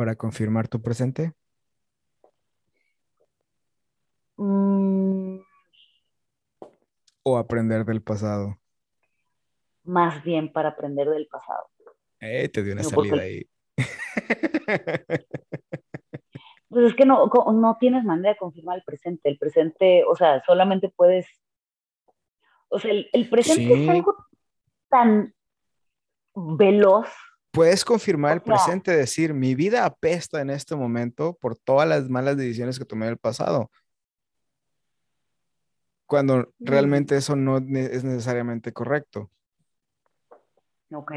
Para 0.02 0.16
confirmar 0.16 0.66
tu 0.66 0.82
presente. 0.82 1.32
Mm, 4.36 5.36
o 7.22 7.38
aprender 7.38 7.84
del 7.84 8.02
pasado? 8.02 8.58
Más 9.84 10.24
bien 10.24 10.52
para 10.52 10.70
aprender 10.70 11.08
del 11.08 11.28
pasado. 11.28 11.68
Eh, 12.18 12.48
te 12.48 12.64
dio 12.64 12.72
una 12.72 12.82
salida 12.82 13.22
ahí. 13.22 13.48
Pues 16.68 16.86
es 16.86 16.94
que 16.94 17.04
no, 17.04 17.30
no 17.52 17.76
tienes 17.78 18.02
manera 18.02 18.30
de 18.30 18.38
confirmar 18.38 18.78
el 18.78 18.82
presente. 18.82 19.28
El 19.28 19.38
presente, 19.38 20.02
o 20.04 20.16
sea, 20.16 20.42
solamente 20.44 20.88
puedes. 20.88 21.28
O 22.70 22.80
sea, 22.80 22.90
el, 22.90 23.30
presente 23.30 23.84
es 23.84 23.88
algo 23.88 24.16
tan 24.88 25.32
veloz. 26.34 27.06
Puedes 27.52 27.84
confirmar 27.84 28.32
el 28.32 28.42
presente, 28.42 28.96
decir, 28.96 29.34
mi 29.34 29.54
vida 29.54 29.84
apesta 29.84 30.40
en 30.40 30.50
este 30.50 30.74
momento 30.74 31.36
por 31.40 31.56
todas 31.56 31.88
las 31.88 32.08
malas 32.08 32.36
decisiones 32.36 32.78
que 32.78 32.84
tomé 32.84 33.06
en 33.06 33.12
el 33.12 33.18
pasado 33.18 33.70
cuando 36.12 36.52
realmente 36.58 37.16
eso 37.16 37.34
no 37.36 37.56
es 37.56 38.04
necesariamente 38.04 38.70
correcto. 38.70 39.30
Ok. 40.92 41.10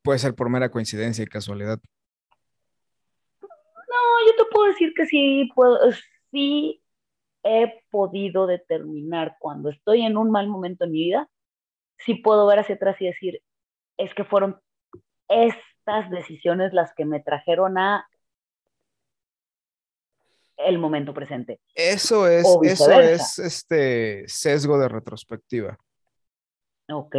Puede 0.00 0.18
ser 0.18 0.34
por 0.34 0.48
mera 0.48 0.70
coincidencia 0.70 1.22
y 1.22 1.26
casualidad. 1.26 1.78
No, 3.42 4.26
yo 4.26 4.34
te 4.34 4.50
puedo 4.50 4.68
decir 4.68 4.94
que 4.96 5.04
sí, 5.04 5.50
puedo, 5.54 5.78
sí 6.30 6.82
he 7.42 7.82
podido 7.90 8.46
determinar 8.46 9.36
cuando 9.38 9.68
estoy 9.68 10.06
en 10.06 10.16
un 10.16 10.30
mal 10.30 10.48
momento 10.48 10.84
en 10.86 10.90
mi 10.90 11.04
vida, 11.04 11.28
sí 11.98 12.14
puedo 12.14 12.46
ver 12.46 12.60
hacia 12.60 12.74
atrás 12.74 12.96
y 13.00 13.06
decir, 13.06 13.42
es 13.96 14.14
que 14.14 14.24
fueron 14.24 14.60
estas 15.28 16.10
decisiones 16.10 16.72
las 16.72 16.92
que 16.94 17.04
me 17.04 17.20
trajeron 17.20 17.78
a 17.78 18.06
el 20.56 20.78
momento 20.78 21.12
presente. 21.14 21.60
Eso 21.74 22.28
es, 22.28 22.46
eso 22.62 23.00
es 23.00 23.38
este 23.38 24.24
sesgo 24.28 24.78
de 24.78 24.88
retrospectiva. 24.88 25.76
Ok. 26.88 27.16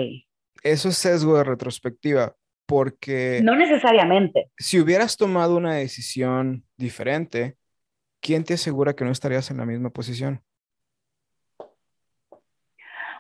Eso 0.64 0.90
es 0.90 0.98
sesgo 0.98 1.38
de 1.38 1.44
retrospectiva, 1.44 2.36
porque... 2.66 3.42
No 3.44 3.56
necesariamente. 3.56 4.52
Si 4.58 4.80
hubieras 4.80 5.18
tomado 5.18 5.58
una 5.58 5.76
decisión 5.76 6.64
diferente, 6.78 7.58
¿quién 8.22 8.44
te 8.44 8.54
asegura 8.54 8.96
que 8.96 9.06
no 9.06 9.12
estarías 9.12 9.52
en 9.52 9.58
la 9.58 9.66
misma 9.66 9.90
posición? 9.90 10.45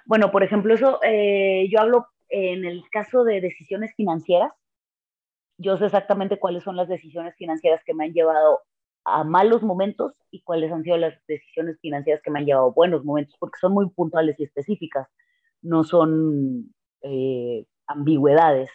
Bueno, 0.05 0.31
por 0.31 0.43
ejemplo, 0.43 0.73
eso 0.73 0.99
eh, 1.03 1.67
yo 1.69 1.79
hablo 1.79 2.07
en 2.29 2.65
el 2.65 2.83
caso 2.91 3.23
de 3.23 3.41
decisiones 3.41 3.93
financieras. 3.95 4.51
Yo 5.57 5.77
sé 5.77 5.85
exactamente 5.85 6.37
cuáles 6.37 6.63
son 6.63 6.75
las 6.75 6.87
decisiones 6.87 7.35
financieras 7.37 7.81
que 7.85 7.93
me 7.93 8.05
han 8.05 8.13
llevado 8.13 8.61
a 9.05 9.23
malos 9.23 9.63
momentos 9.63 10.13
y 10.31 10.41
cuáles 10.41 10.71
han 10.71 10.83
sido 10.83 10.97
las 10.97 11.15
decisiones 11.27 11.79
financieras 11.79 12.21
que 12.23 12.31
me 12.31 12.39
han 12.39 12.45
llevado 12.45 12.67
a 12.67 12.73
buenos 12.73 13.05
momentos, 13.05 13.35
porque 13.39 13.59
son 13.59 13.73
muy 13.73 13.89
puntuales 13.89 14.39
y 14.39 14.43
específicas, 14.43 15.07
no 15.61 15.83
son 15.83 16.73
eh, 17.01 17.65
ambigüedades. 17.87 18.69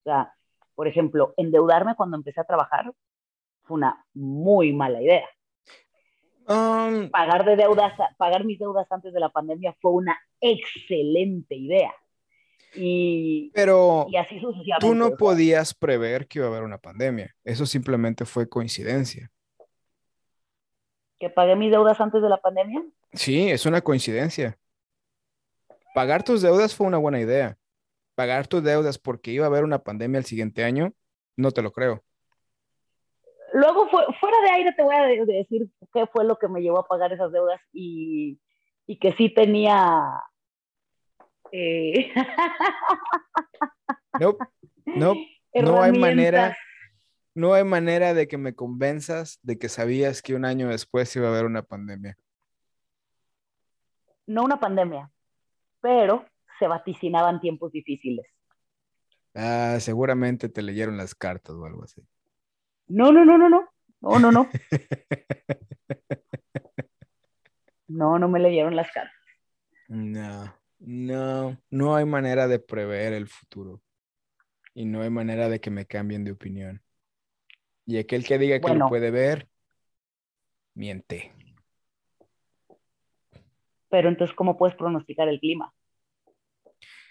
O 0.00 0.02
sea, 0.04 0.34
por 0.74 0.88
ejemplo, 0.88 1.34
endeudarme 1.36 1.94
cuando 1.96 2.16
empecé 2.16 2.40
a 2.40 2.44
trabajar 2.44 2.92
fue 3.62 3.76
una 3.76 4.04
muy 4.14 4.72
mala 4.72 5.00
idea. 5.02 5.28
Um, 6.46 7.10
pagar 7.10 7.44
de 7.44 7.56
deudas, 7.56 7.92
pagar 8.18 8.44
mis 8.44 8.58
deudas 8.58 8.86
antes 8.90 9.12
de 9.12 9.20
la 9.20 9.30
pandemia 9.30 9.74
fue 9.80 9.92
una 9.92 10.18
excelente 10.40 11.54
idea. 11.54 11.94
Y, 12.74 13.50
pero 13.54 14.06
y 14.08 14.16
así 14.16 14.40
sucesivamente. 14.40 14.86
tú 14.86 14.94
no 14.94 15.16
podías 15.16 15.74
prever 15.74 16.26
que 16.26 16.40
iba 16.40 16.48
a 16.48 16.50
haber 16.50 16.64
una 16.64 16.78
pandemia. 16.78 17.34
Eso 17.44 17.66
simplemente 17.66 18.24
fue 18.24 18.48
coincidencia 18.48 19.30
que 21.18 21.30
pagué 21.30 21.56
mis 21.56 21.70
deudas 21.70 22.00
antes 22.00 22.20
de 22.20 22.28
la 22.28 22.38
pandemia. 22.38 22.84
Sí, 23.12 23.50
es 23.50 23.66
una 23.66 23.80
coincidencia. 23.80 24.58
Pagar 25.94 26.24
tus 26.24 26.42
deudas 26.42 26.74
fue 26.74 26.86
una 26.86 26.98
buena 26.98 27.20
idea. 27.20 27.56
Pagar 28.14 28.46
tus 28.46 28.62
deudas 28.62 28.98
porque 28.98 29.30
iba 29.30 29.46
a 29.46 29.48
haber 29.48 29.64
una 29.64 29.78
pandemia 29.78 30.18
el 30.18 30.24
siguiente 30.24 30.64
año, 30.64 30.92
no 31.36 31.50
te 31.52 31.62
lo 31.62 31.72
creo. 31.72 32.04
Luego, 33.54 33.88
fuera 33.88 34.36
de 34.42 34.50
aire, 34.50 34.72
te 34.72 34.82
voy 34.82 34.96
a 34.96 35.06
decir 35.06 35.68
qué 35.92 36.06
fue 36.08 36.24
lo 36.24 36.36
que 36.36 36.48
me 36.48 36.60
llevó 36.60 36.80
a 36.80 36.88
pagar 36.88 37.12
esas 37.12 37.30
deudas 37.30 37.60
y, 37.72 38.40
que 39.00 39.12
sí 39.12 39.32
tenía... 39.32 40.20
Eh... 41.52 42.12
No, 44.20 44.36
no, 44.86 45.14
no 45.54 45.82
hay 45.82 45.90
manera 45.90 46.56
no 47.34 47.52
hay 47.52 47.64
manera 47.64 48.14
de 48.14 48.28
que 48.28 48.38
me 48.38 48.54
convenzas 48.54 49.40
de 49.42 49.58
que 49.58 49.68
sabías 49.68 50.22
que 50.22 50.36
un 50.36 50.44
año 50.44 50.68
después 50.68 51.14
iba 51.16 51.26
a 51.26 51.30
haber 51.32 51.46
una 51.46 51.62
pandemia. 51.62 52.16
No 54.26 54.44
una 54.44 54.60
pandemia, 54.60 55.10
pero 55.80 56.24
se 56.60 56.68
vaticinaban 56.68 57.40
tiempos 57.40 57.72
difíciles. 57.72 58.24
Ah, 59.34 59.78
seguramente 59.80 60.48
te 60.48 60.62
leyeron 60.62 60.96
las 60.96 61.16
cartas 61.16 61.56
o 61.56 61.64
algo 61.66 61.82
así. 61.82 62.06
No, 62.88 63.12
no, 63.12 63.24
no, 63.24 63.38
no, 63.38 63.48
no. 63.48 63.68
No, 64.00 64.18
no, 64.18 64.30
no. 64.30 64.48
no, 67.88 68.18
no 68.18 68.28
me 68.28 68.40
leyeron 68.40 68.76
las 68.76 68.90
cartas. 68.90 69.14
No, 69.88 70.54
no, 70.78 71.58
no 71.70 71.96
hay 71.96 72.04
manera 72.04 72.46
de 72.46 72.58
prever 72.58 73.14
el 73.14 73.28
futuro. 73.28 73.80
Y 74.74 74.84
no 74.84 75.02
hay 75.02 75.10
manera 75.10 75.48
de 75.48 75.60
que 75.60 75.70
me 75.70 75.86
cambien 75.86 76.24
de 76.24 76.32
opinión. 76.32 76.82
Y 77.86 77.98
aquel 77.98 78.24
que 78.24 78.38
diga 78.38 78.60
que 78.60 78.74
lo 78.74 78.88
puede 78.88 79.10
ver, 79.10 79.48
miente. 80.74 81.32
Pero 83.88 84.08
entonces, 84.08 84.34
¿cómo 84.34 84.56
puedes 84.56 84.76
pronosticar 84.76 85.28
el 85.28 85.38
clima? 85.38 85.72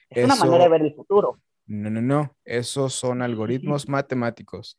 Es 0.09 0.25
una 0.25 0.35
manera 0.35 0.63
de 0.63 0.69
ver 0.69 0.81
el 0.81 0.93
futuro. 0.93 1.39
No, 1.65 1.89
no, 1.89 2.01
no. 2.01 2.35
Esos 2.43 2.93
son 2.93 3.21
algoritmos 3.21 3.87
matemáticos. 3.87 4.77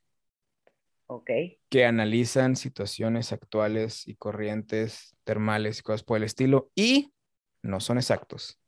Ok. 1.15 1.31
Que 1.69 1.85
analizan 1.85 2.57
situaciones 2.57 3.33
actuales 3.33 4.09
y 4.09 4.17
corrientes 4.17 5.17
termales 5.23 5.79
y 5.79 5.83
cosas 5.83 6.03
por 6.03 6.17
el 6.17 6.25
estilo 6.25 6.73
y 6.75 7.15
no 7.63 7.79
son 7.79 7.99
exactos. 7.99 8.59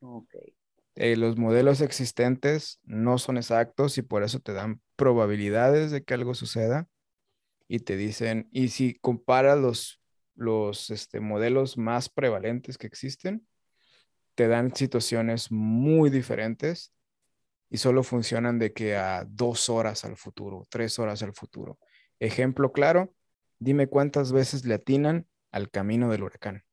Ok. 0.00 0.34
Eh, 0.94 1.16
los 1.16 1.36
modelos 1.36 1.82
existentes 1.82 2.80
no 2.84 3.18
son 3.18 3.36
exactos 3.36 3.98
y 3.98 4.02
por 4.02 4.22
eso 4.22 4.40
te 4.40 4.54
dan 4.54 4.80
probabilidades 4.96 5.90
de 5.90 6.02
que 6.04 6.14
algo 6.14 6.34
suceda 6.34 6.88
y 7.68 7.80
te 7.80 7.96
dicen, 7.96 8.48
y 8.50 8.68
si 8.68 8.94
comparas 8.94 9.58
los 9.58 9.98
los 10.34 10.88
este, 10.88 11.20
modelos 11.20 11.76
más 11.76 12.08
prevalentes 12.08 12.78
que 12.78 12.86
existen 12.86 13.46
te 14.34 14.48
dan 14.48 14.74
situaciones 14.74 15.52
muy 15.52 16.08
diferentes 16.08 16.94
y 17.72 17.78
solo 17.78 18.02
funcionan 18.02 18.58
de 18.58 18.74
que 18.74 18.96
a 18.96 19.24
dos 19.26 19.70
horas 19.70 20.04
al 20.04 20.18
futuro, 20.18 20.66
tres 20.68 20.98
horas 20.98 21.22
al 21.22 21.32
futuro. 21.32 21.78
Ejemplo 22.20 22.70
claro, 22.70 23.14
dime 23.58 23.86
cuántas 23.86 24.30
veces 24.30 24.66
le 24.66 24.74
atinan 24.74 25.26
al 25.50 25.70
camino 25.70 26.10
del 26.10 26.22
huracán. 26.22 26.64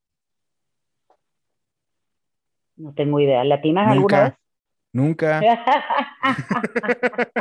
No 2.76 2.94
tengo 2.94 3.22
idea. 3.22 3.46
¿Le 3.46 3.54
atinan 3.54 3.88
alguna 3.88 4.24
vez? 4.24 4.34
Nunca. 4.92 5.40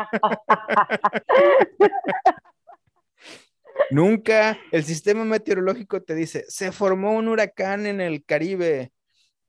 Nunca. 3.91 4.57
El 4.71 4.85
sistema 4.85 5.25
meteorológico 5.25 6.01
te 6.01 6.15
dice, 6.15 6.45
se 6.47 6.71
formó 6.71 7.11
un 7.17 7.27
huracán 7.27 7.87
en 7.87 8.01
el 8.01 8.25
Caribe 8.25 8.93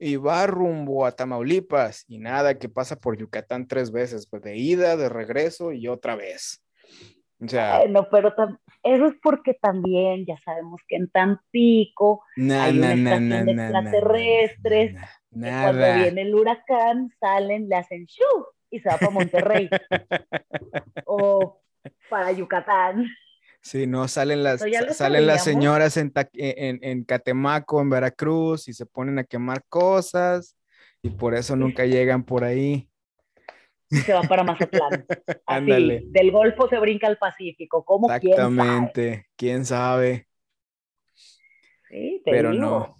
y 0.00 0.16
va 0.16 0.46
rumbo 0.46 1.04
a 1.04 1.12
Tamaulipas 1.12 2.04
y 2.08 2.18
nada 2.18 2.58
que 2.58 2.70
pasa 2.70 2.96
por 2.96 3.18
Yucatán 3.18 3.68
tres 3.68 3.92
veces, 3.92 4.26
pues 4.26 4.42
de 4.42 4.56
ida, 4.56 4.96
de 4.96 5.10
regreso 5.10 5.72
y 5.72 5.88
otra 5.88 6.16
vez. 6.16 6.64
O 7.42 7.48
sea, 7.48 7.86
no, 7.88 8.08
pero 8.10 8.34
eso 8.82 9.06
es 9.06 9.14
porque 9.22 9.54
también 9.54 10.24
ya 10.26 10.36
sabemos 10.38 10.80
que 10.88 10.96
en 10.96 11.08
Tampico 11.10 12.22
hay 12.36 12.78
una 12.78 12.94
estación 12.94 13.46
de 13.46 13.52
extraterrestres. 13.52 14.96
cuando 15.30 15.94
viene 15.94 16.22
el 16.22 16.34
huracán, 16.34 17.10
salen, 17.20 17.68
le 17.68 17.76
hacen 17.76 18.04
shu 18.06 18.46
y 18.70 18.80
se 18.80 18.88
va 18.88 18.96
para 18.96 19.10
Monterrey. 19.10 19.70
o 21.06 21.60
para 22.08 22.32
Yucatán. 22.32 23.06
Sí, 23.62 23.86
no, 23.86 24.08
salen 24.08 24.42
las, 24.42 24.64
salen 24.92 25.26
las 25.26 25.44
señoras 25.44 25.98
en, 25.98 26.12
en, 26.32 26.78
en, 26.82 27.04
Catemaco, 27.04 27.80
en 27.80 27.90
Veracruz, 27.90 28.68
y 28.68 28.72
se 28.72 28.86
ponen 28.86 29.18
a 29.18 29.24
quemar 29.24 29.64
cosas, 29.68 30.56
y 31.02 31.10
por 31.10 31.34
eso 31.34 31.56
nunca 31.56 31.84
llegan 31.84 32.24
por 32.24 32.42
ahí. 32.42 32.88
Se 33.90 34.12
va 34.12 34.22
para 34.22 34.44
Mazatlán. 34.44 35.04
Así, 35.46 36.00
del 36.06 36.30
Golfo 36.30 36.68
se 36.68 36.78
brinca 36.78 37.06
al 37.06 37.18
Pacífico. 37.18 37.84
¿Cómo 37.84 38.10
Exactamente, 38.10 39.26
quién 39.36 39.66
sabe. 39.66 40.26
Sí, 41.88 42.22
Pero 42.24 42.54
no. 42.54 42.96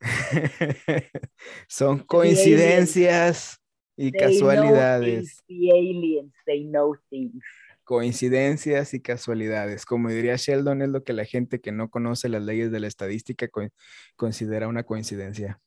Son 1.68 2.00
coincidencias 2.00 3.62
y 3.96 4.12
casualidades. 4.12 5.42
the 5.48 5.70
aliens, 5.70 6.34
they 6.44 6.64
know 6.64 6.94
things 7.08 7.42
coincidencias 7.86 8.94
y 8.94 9.00
casualidades. 9.00 9.86
Como 9.86 10.08
diría 10.08 10.34
Sheldon, 10.34 10.82
es 10.82 10.88
lo 10.88 11.04
que 11.04 11.12
la 11.12 11.24
gente 11.24 11.60
que 11.60 11.70
no 11.70 11.88
conoce 11.88 12.28
las 12.28 12.42
leyes 12.42 12.72
de 12.72 12.80
la 12.80 12.88
estadística 12.88 13.48
considera 14.16 14.66
una 14.66 14.82
coincidencia. 14.82 15.60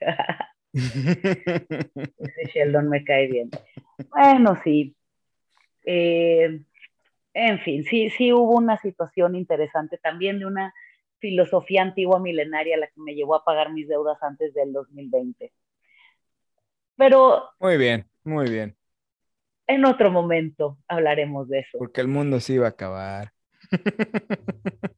Sheldon 2.54 2.88
me 2.88 3.02
cae 3.04 3.26
bien. 3.26 3.50
Bueno, 4.10 4.56
sí. 4.62 4.94
Eh, 5.84 6.62
en 7.34 7.58
fin, 7.60 7.82
sí, 7.84 8.10
sí 8.10 8.32
hubo 8.32 8.52
una 8.56 8.78
situación 8.78 9.34
interesante 9.34 9.98
también 9.98 10.38
de 10.38 10.46
una 10.46 10.72
filosofía 11.18 11.82
antigua 11.82 12.20
milenaria 12.20 12.76
la 12.76 12.86
que 12.86 13.00
me 13.00 13.16
llevó 13.16 13.34
a 13.34 13.44
pagar 13.44 13.72
mis 13.72 13.88
deudas 13.88 14.22
antes 14.22 14.54
del 14.54 14.72
2020. 14.72 15.52
Pero... 16.96 17.50
Muy 17.58 17.76
bien, 17.76 18.06
muy 18.22 18.48
bien. 18.48 18.76
En 19.66 19.84
otro 19.84 20.10
momento 20.10 20.78
hablaremos 20.86 21.48
de 21.48 21.60
eso. 21.60 21.78
Porque 21.78 22.00
el 22.00 22.08
mundo 22.08 22.40
se 22.40 22.54
iba 22.54 22.66
a 22.66 22.70
acabar. 22.70 23.32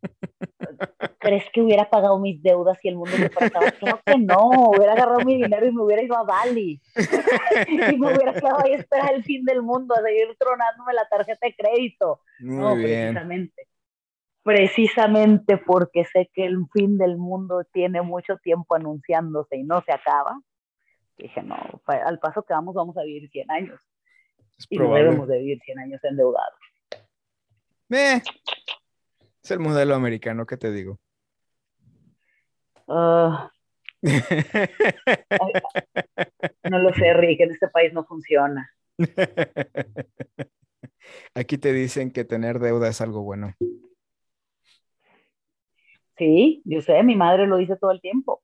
¿Crees 1.18 1.44
que 1.52 1.60
hubiera 1.62 1.88
pagado 1.90 2.18
mis 2.18 2.42
deudas 2.42 2.78
si 2.80 2.88
el 2.88 2.96
mundo 2.96 3.16
me 3.18 3.28
faltaba? 3.30 3.70
Creo 3.72 4.00
que 4.04 4.18
no, 4.18 4.70
hubiera 4.70 4.92
agarrado 4.92 5.20
mi 5.20 5.36
dinero 5.42 5.66
y 5.66 5.72
me 5.72 5.82
hubiera 5.82 6.02
ido 6.02 6.16
a 6.16 6.22
Bali. 6.22 6.80
y 7.66 7.98
me 7.98 8.14
hubiera 8.14 8.32
quedado 8.32 8.64
ahí 8.64 8.72
a 8.72 8.76
esperar 8.76 9.14
el 9.14 9.24
fin 9.24 9.44
del 9.44 9.62
mundo, 9.62 9.94
a 9.94 10.02
seguir 10.02 10.36
tronándome 10.38 10.92
la 10.92 11.08
tarjeta 11.08 11.46
de 11.46 11.54
crédito. 11.54 12.20
Muy 12.40 12.56
no, 12.56 12.76
bien. 12.76 13.14
precisamente. 13.14 13.68
Precisamente 14.42 15.56
porque 15.58 16.04
sé 16.04 16.30
que 16.32 16.44
el 16.44 16.66
fin 16.72 16.98
del 16.98 17.16
mundo 17.18 17.64
tiene 17.72 18.00
mucho 18.02 18.36
tiempo 18.38 18.74
anunciándose 18.74 19.56
y 19.56 19.64
no 19.64 19.82
se 19.82 19.92
acaba. 19.92 20.40
Dije, 21.18 21.42
no, 21.42 21.56
al 21.86 22.18
paso 22.20 22.42
que 22.42 22.54
vamos, 22.54 22.74
vamos 22.74 22.96
a 22.96 23.02
vivir 23.02 23.28
100 23.30 23.50
años 23.50 23.80
y 24.68 24.78
no 24.78 24.94
debemos 24.94 25.28
de 25.28 25.38
vivir 25.38 25.61
100 25.62 25.78
años 25.78 26.02
endeudados. 26.04 26.59
Eh, 27.90 28.20
es 29.42 29.50
el 29.50 29.61
modelo 29.61 29.94
americano, 29.94 30.44
¿qué 30.46 30.56
te 30.56 30.70
digo? 30.72 30.98
Ah. 32.86 33.50
no 36.70 36.78
lo 36.78 36.92
sé, 36.94 37.14
Rick, 37.14 37.40
en 37.40 37.50
este 37.52 37.68
país 37.68 37.92
no 37.92 38.04
funciona. 38.04 38.70
Aquí 41.34 41.59
te 41.59 41.72
dicen 41.72 42.11
que 42.11 42.24
tener 42.24 42.59
deuda 42.59 42.88
es 42.88 43.00
algo 43.00 43.22
bueno. 43.22 43.54
Sí, 46.16 46.62
yo 46.64 46.80
sé, 46.80 47.02
mi 47.04 47.14
madre 47.14 47.46
lo 47.46 47.56
dice 47.59 47.76
todo 47.76 47.92
el 47.92 48.00
tiempo. 48.00 48.42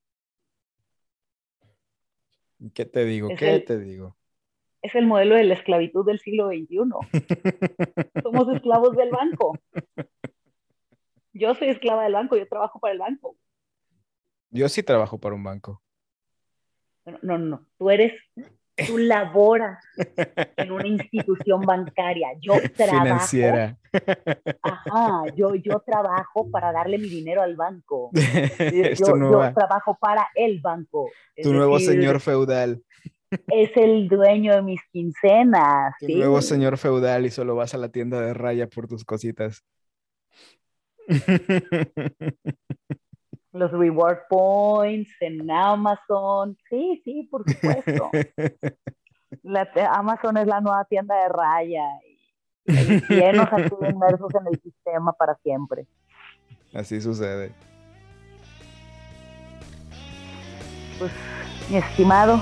¿Qué 2.73 2.85
te 2.85 3.05
digo? 3.05 3.29
¿Qué 3.37 3.61
te 3.61 3.79
digo? 3.79 4.17
Es 4.85 4.95
el 4.95 5.07
modelo 5.07 5.35
de 5.35 5.45
la 5.45 5.55
esclavitud 5.55 6.05
del 6.05 6.21
siglo 6.21 6.49
XXI. 6.49 6.77
Somos 8.23 8.55
esclavos 8.55 8.95
del 8.95 9.09
banco. 9.11 9.59
Yo 11.33 11.55
soy 11.55 11.69
esclava 11.69 12.05
del 12.05 12.13
banco, 12.13 12.37
yo 12.37 12.47
trabajo 12.47 12.79
para 12.79 12.93
el 12.93 12.99
banco. 12.99 13.35
Yo 14.51 14.69
sí 14.69 14.83
trabajo 14.83 15.19
para 15.19 15.35
un 15.35 15.43
banco. 15.43 15.83
No, 17.07 17.19
no, 17.23 17.39
no. 17.39 17.67
Tú 17.79 17.89
eres, 17.89 18.13
tú 18.87 18.99
laboras 18.99 19.83
en 20.59 20.71
una 20.71 20.87
institución 20.87 21.63
bancaria. 21.63 22.29
Yo 22.39 22.53
trabajo. 22.77 23.05
Financiera. 23.05 23.79
Ajá, 24.61 25.23
yo, 25.35 25.55
yo 25.55 25.81
trabajo 25.81 26.51
para 26.51 26.73
darle 26.73 26.99
mi 26.99 27.09
dinero 27.09 27.41
al 27.41 27.57
banco. 27.57 28.11
Yo, 28.99 29.17
yo 29.17 29.55
trabajo 29.55 29.97
para 29.99 30.29
el 30.35 30.61
banco. 30.61 31.09
tu 31.43 31.55
nuevo 31.55 31.79
señor 31.79 32.21
feudal 32.21 32.83
es 33.49 33.71
el 33.77 34.09
dueño 34.09 34.55
de 34.55 34.63
mis 34.63 34.81
quincenas. 34.93 35.95
Tu 36.01 36.09
nuevo 36.09 36.41
señor 36.43 36.79
feudal 36.79 37.27
y 37.27 37.31
solo 37.31 37.55
vas 37.55 37.75
a 37.75 37.79
la 37.79 37.89
tienda 37.89 38.21
de 38.21 38.35
raya 38.35 38.69
por 38.69 38.89
tus 38.89 39.05
cositas. 39.05 39.65
Los 43.53 43.71
reward 43.71 44.19
points 44.29 45.13
en 45.21 45.51
Amazon. 45.51 46.57
Sí, 46.69 47.01
sí, 47.05 47.29
por 47.31 47.49
supuesto. 47.49 48.11
La, 49.43 49.69
Amazon 49.93 50.37
es 50.37 50.47
la 50.47 50.61
nueva 50.61 50.85
tienda 50.85 51.17
de 51.17 51.29
raya 51.29 51.83
y, 52.67 53.01
llenos 53.09 53.49
aquí 53.53 53.75
inmersos 53.91 54.33
en 54.35 54.47
el 54.47 54.61
sistema 54.61 55.13
para 55.13 55.35
siempre. 55.43 55.87
Así 56.73 57.01
sucede. 57.01 57.53
Pues, 60.99 61.13
mi 61.69 61.77
estimado. 61.77 62.41